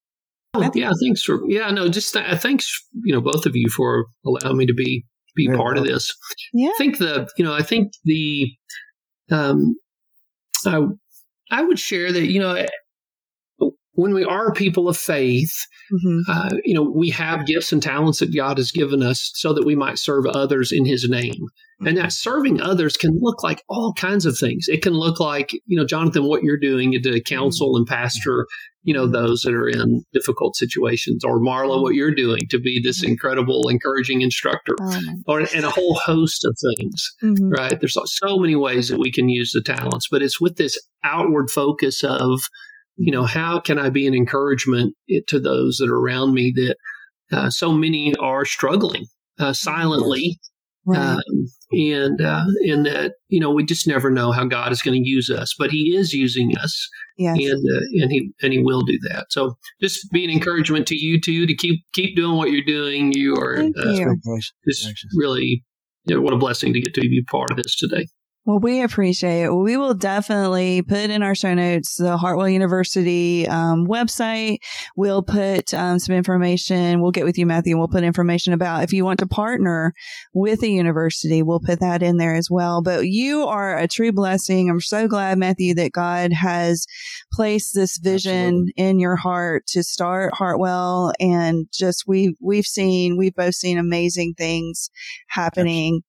Oh, 0.54 0.70
yeah, 0.74 0.92
thanks 1.02 1.22
for 1.22 1.40
yeah, 1.48 1.70
no, 1.70 1.88
just 1.88 2.12
th- 2.14 2.40
thanks, 2.40 2.82
you 3.04 3.14
know, 3.14 3.20
both 3.20 3.46
of 3.46 3.54
you 3.54 3.68
for 3.68 4.06
allowing 4.26 4.56
me 4.56 4.66
to 4.66 4.74
be 4.74 5.04
be 5.36 5.46
Very 5.46 5.56
part 5.56 5.76
well. 5.76 5.84
of 5.84 5.88
this. 5.88 6.14
Yeah, 6.52 6.70
I 6.70 6.78
think 6.78 6.98
the 6.98 7.28
you 7.36 7.44
know, 7.44 7.54
I 7.54 7.62
think 7.62 7.92
the 8.04 8.50
um, 9.30 9.76
I 10.66 10.80
I 11.50 11.62
would 11.62 11.78
share 11.78 12.12
that 12.12 12.26
you 12.26 12.40
know 12.40 12.66
when 13.98 14.14
we 14.14 14.22
are 14.22 14.52
people 14.52 14.88
of 14.88 14.96
faith, 14.96 15.66
mm-hmm. 15.92 16.20
uh, 16.30 16.50
you 16.64 16.72
know, 16.72 16.84
we 16.84 17.11
have 17.11 17.46
gifts 17.46 17.72
and 17.72 17.82
talents 17.82 18.20
that 18.20 18.32
God 18.32 18.56
has 18.56 18.70
given 18.70 19.02
us 19.02 19.32
so 19.34 19.52
that 19.52 19.66
we 19.66 19.74
might 19.74 19.98
serve 19.98 20.24
others 20.24 20.70
in 20.70 20.84
His 20.84 21.08
name. 21.08 21.48
And 21.80 21.96
that 21.96 22.12
serving 22.12 22.61
others 22.61 22.96
can 22.96 23.18
look 23.20 23.42
like 23.42 23.64
all 23.68 23.92
kinds 23.94 24.24
of 24.24 24.38
things. 24.38 24.66
It 24.68 24.82
can 24.82 24.92
look 24.94 25.18
like, 25.18 25.52
you 25.66 25.76
know, 25.76 25.84
Jonathan, 25.84 26.24
what 26.24 26.44
you're 26.44 26.58
doing 26.58 26.92
to 26.92 27.20
counsel 27.22 27.76
and 27.76 27.88
pastor, 27.88 28.46
you 28.84 28.94
know, 28.94 29.08
those 29.08 29.42
that 29.42 29.54
are 29.54 29.68
in 29.68 30.04
difficult 30.12 30.54
situations, 30.54 31.24
or 31.24 31.40
Marla, 31.40 31.82
what 31.82 31.94
you're 31.94 32.14
doing 32.14 32.42
to 32.50 32.61
be 32.61 32.80
this 32.80 33.02
mm-hmm. 33.02 33.11
incredible, 33.11 33.68
encouraging 33.68 34.22
instructor, 34.22 34.74
oh 34.80 35.00
or 35.26 35.40
and 35.40 35.64
a 35.64 35.70
whole 35.70 35.94
host 35.94 36.44
of 36.44 36.56
things. 36.76 37.12
Mm-hmm. 37.22 37.48
Right? 37.48 37.80
There's 37.80 37.96
so 38.04 38.38
many 38.38 38.54
ways 38.54 38.88
that 38.88 39.00
we 39.00 39.11
can 39.11 39.28
use 39.28 39.50
the 39.50 39.61
talents, 39.61 40.06
but 40.08 40.22
it's 40.22 40.40
with 40.40 40.56
this 40.56 40.78
outward 41.02 41.50
focus 41.50 42.04
of, 42.04 42.40
you 42.98 43.12
know, 43.12 43.24
how 43.24 43.61
can 43.61 43.78
I 43.78 43.90
be 43.90 44.06
an 44.06 44.14
encouragement 44.14 44.94
to 45.28 45.40
those 45.40 45.78
that 45.78 45.88
are 45.88 45.98
around 45.98 46.34
me 46.34 46.52
that 46.56 46.76
uh, 47.30 47.50
so 47.50 47.72
many 47.72 48.14
are 48.16 48.44
struggling 48.44 49.06
uh, 49.38 49.52
silently 49.52 50.38
Right. 50.88 50.98
Um, 50.98 51.20
and 51.70 52.20
uh, 52.22 52.46
and 52.66 52.87
that 52.87 53.12
you 53.28 53.40
know 53.40 53.50
we 53.50 53.62
just 53.62 53.87
never 53.87 54.11
know 54.11 54.32
how 54.32 54.46
God 54.46 54.72
is 54.72 54.80
going 54.80 55.02
to 55.02 55.06
use 55.06 55.28
us, 55.28 55.54
but 55.58 55.70
He 55.70 55.94
is 55.94 56.14
using 56.14 56.56
us, 56.56 56.88
yes. 57.18 57.37
and 57.38 57.62
uh, 57.62 58.02
and 58.02 58.11
He 58.11 58.30
and 58.40 58.54
He 58.54 58.62
will 58.62 58.80
do 58.80 58.98
that. 59.11 59.26
So 59.28 59.58
just 59.82 60.11
be 60.12 60.24
an 60.24 60.30
encouragement 60.30 60.87
to 60.87 60.96
you 60.96 61.20
too 61.20 61.46
to 61.46 61.54
keep 61.54 61.84
keep 61.92 62.16
doing 62.16 62.38
what 62.38 62.50
you're 62.50 62.64
doing. 62.64 63.12
You 63.12 63.34
are 63.34 63.58
uh, 63.58 63.90
you. 63.90 64.18
just 64.66 64.88
really 65.14 65.62
you 66.06 66.16
know, 66.16 66.22
what 66.22 66.32
a 66.32 66.38
blessing 66.38 66.72
to 66.72 66.80
get 66.80 66.94
to 66.94 67.02
be 67.02 67.22
part 67.30 67.50
of 67.50 67.58
this 67.58 67.76
today. 67.76 68.06
Well, 68.48 68.61
we 68.61 68.80
appreciate 68.80 69.42
it. 69.42 69.52
We 69.52 69.76
will 69.76 69.92
definitely 69.92 70.80
put 70.80 71.11
in 71.11 71.22
our 71.22 71.34
show 71.34 71.52
notes 71.52 71.96
the 71.96 72.16
Hartwell 72.16 72.48
University 72.48 73.46
um, 73.46 73.87
website. 73.87 74.61
We'll 74.96 75.22
put 75.22 75.74
um, 75.74 75.98
some 75.98 76.14
information. 76.14 77.02
We'll 77.02 77.11
get 77.11 77.26
with 77.26 77.37
you, 77.37 77.44
Matthew, 77.44 77.72
and 77.72 77.78
we'll 77.78 77.88
put 77.88 78.04
information 78.04 78.54
about 78.54 78.84
if 78.84 78.92
you 78.94 79.04
want 79.04 79.18
to 79.18 79.26
partner 79.26 79.92
with 80.32 80.62
a 80.62 80.68
university. 80.70 81.42
We'll 81.42 81.61
put 81.61 81.80
that 81.80 82.02
in 82.02 82.16
there 82.16 82.34
as 82.34 82.48
well. 82.50 82.80
But 82.80 83.08
you 83.08 83.42
are 83.42 83.76
a 83.76 83.87
true 83.87 84.12
blessing. 84.12 84.70
I'm 84.70 84.80
so 84.80 85.08
glad, 85.08 85.37
Matthew, 85.37 85.74
that 85.74 85.92
God 85.92 86.32
has 86.32 86.87
placed 87.30 87.74
this 87.74 87.98
vision 87.98 88.32
Absolutely. 88.32 88.72
in 88.78 88.98
your 88.98 89.16
heart 89.16 89.66
to 89.66 89.82
start 89.82 90.32
Hartwell. 90.32 91.12
And 91.20 91.66
just 91.70 92.04
we 92.06 92.34
we've 92.40 92.64
seen 92.64 93.18
we've 93.18 93.34
both 93.34 93.56
seen 93.56 93.76
amazing 93.76 94.37
things 94.38 94.88
happening 95.26 96.00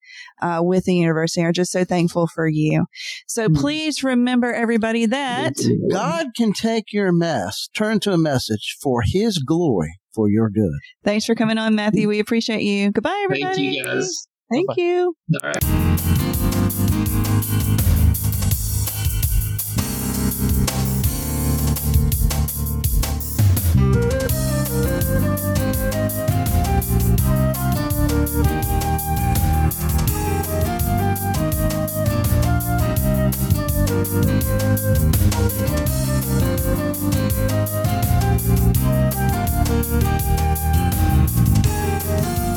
uh, 0.41 0.61
with 0.63 0.85
the 0.85 0.95
university. 0.95 1.43
Are 1.43 1.51
just 1.51 1.73
so 1.73 1.83
thankful 1.83 2.28
for 2.33 2.47
you. 2.47 2.85
So 3.27 3.47
mm 3.47 3.59
please 3.59 4.03
remember 4.05 4.53
everybody 4.53 5.05
that 5.05 5.53
God 5.91 6.27
can 6.37 6.53
take 6.53 6.93
your 6.93 7.11
mess, 7.11 7.67
turn 7.75 7.99
to 8.01 8.13
a 8.13 8.17
message 8.17 8.77
for 8.81 9.01
his 9.05 9.39
glory, 9.39 9.99
for 10.15 10.29
your 10.29 10.49
good. 10.49 10.79
Thanks 11.03 11.25
for 11.25 11.35
coming 11.35 11.57
on, 11.57 11.75
Matthew. 11.75 12.07
We 12.07 12.19
appreciate 12.19 12.61
you. 12.61 12.91
Goodbye, 12.91 13.21
everybody. 13.25 13.73
Thank 13.73 13.75
you, 13.75 13.83
guys. 13.83 14.27
Thank 14.49 14.67
Bye-bye. 14.67 14.81
you. 14.81 15.15
All 15.43 15.49
right. 15.49 16.15
Thank 33.89 34.29
you. 42.43 42.48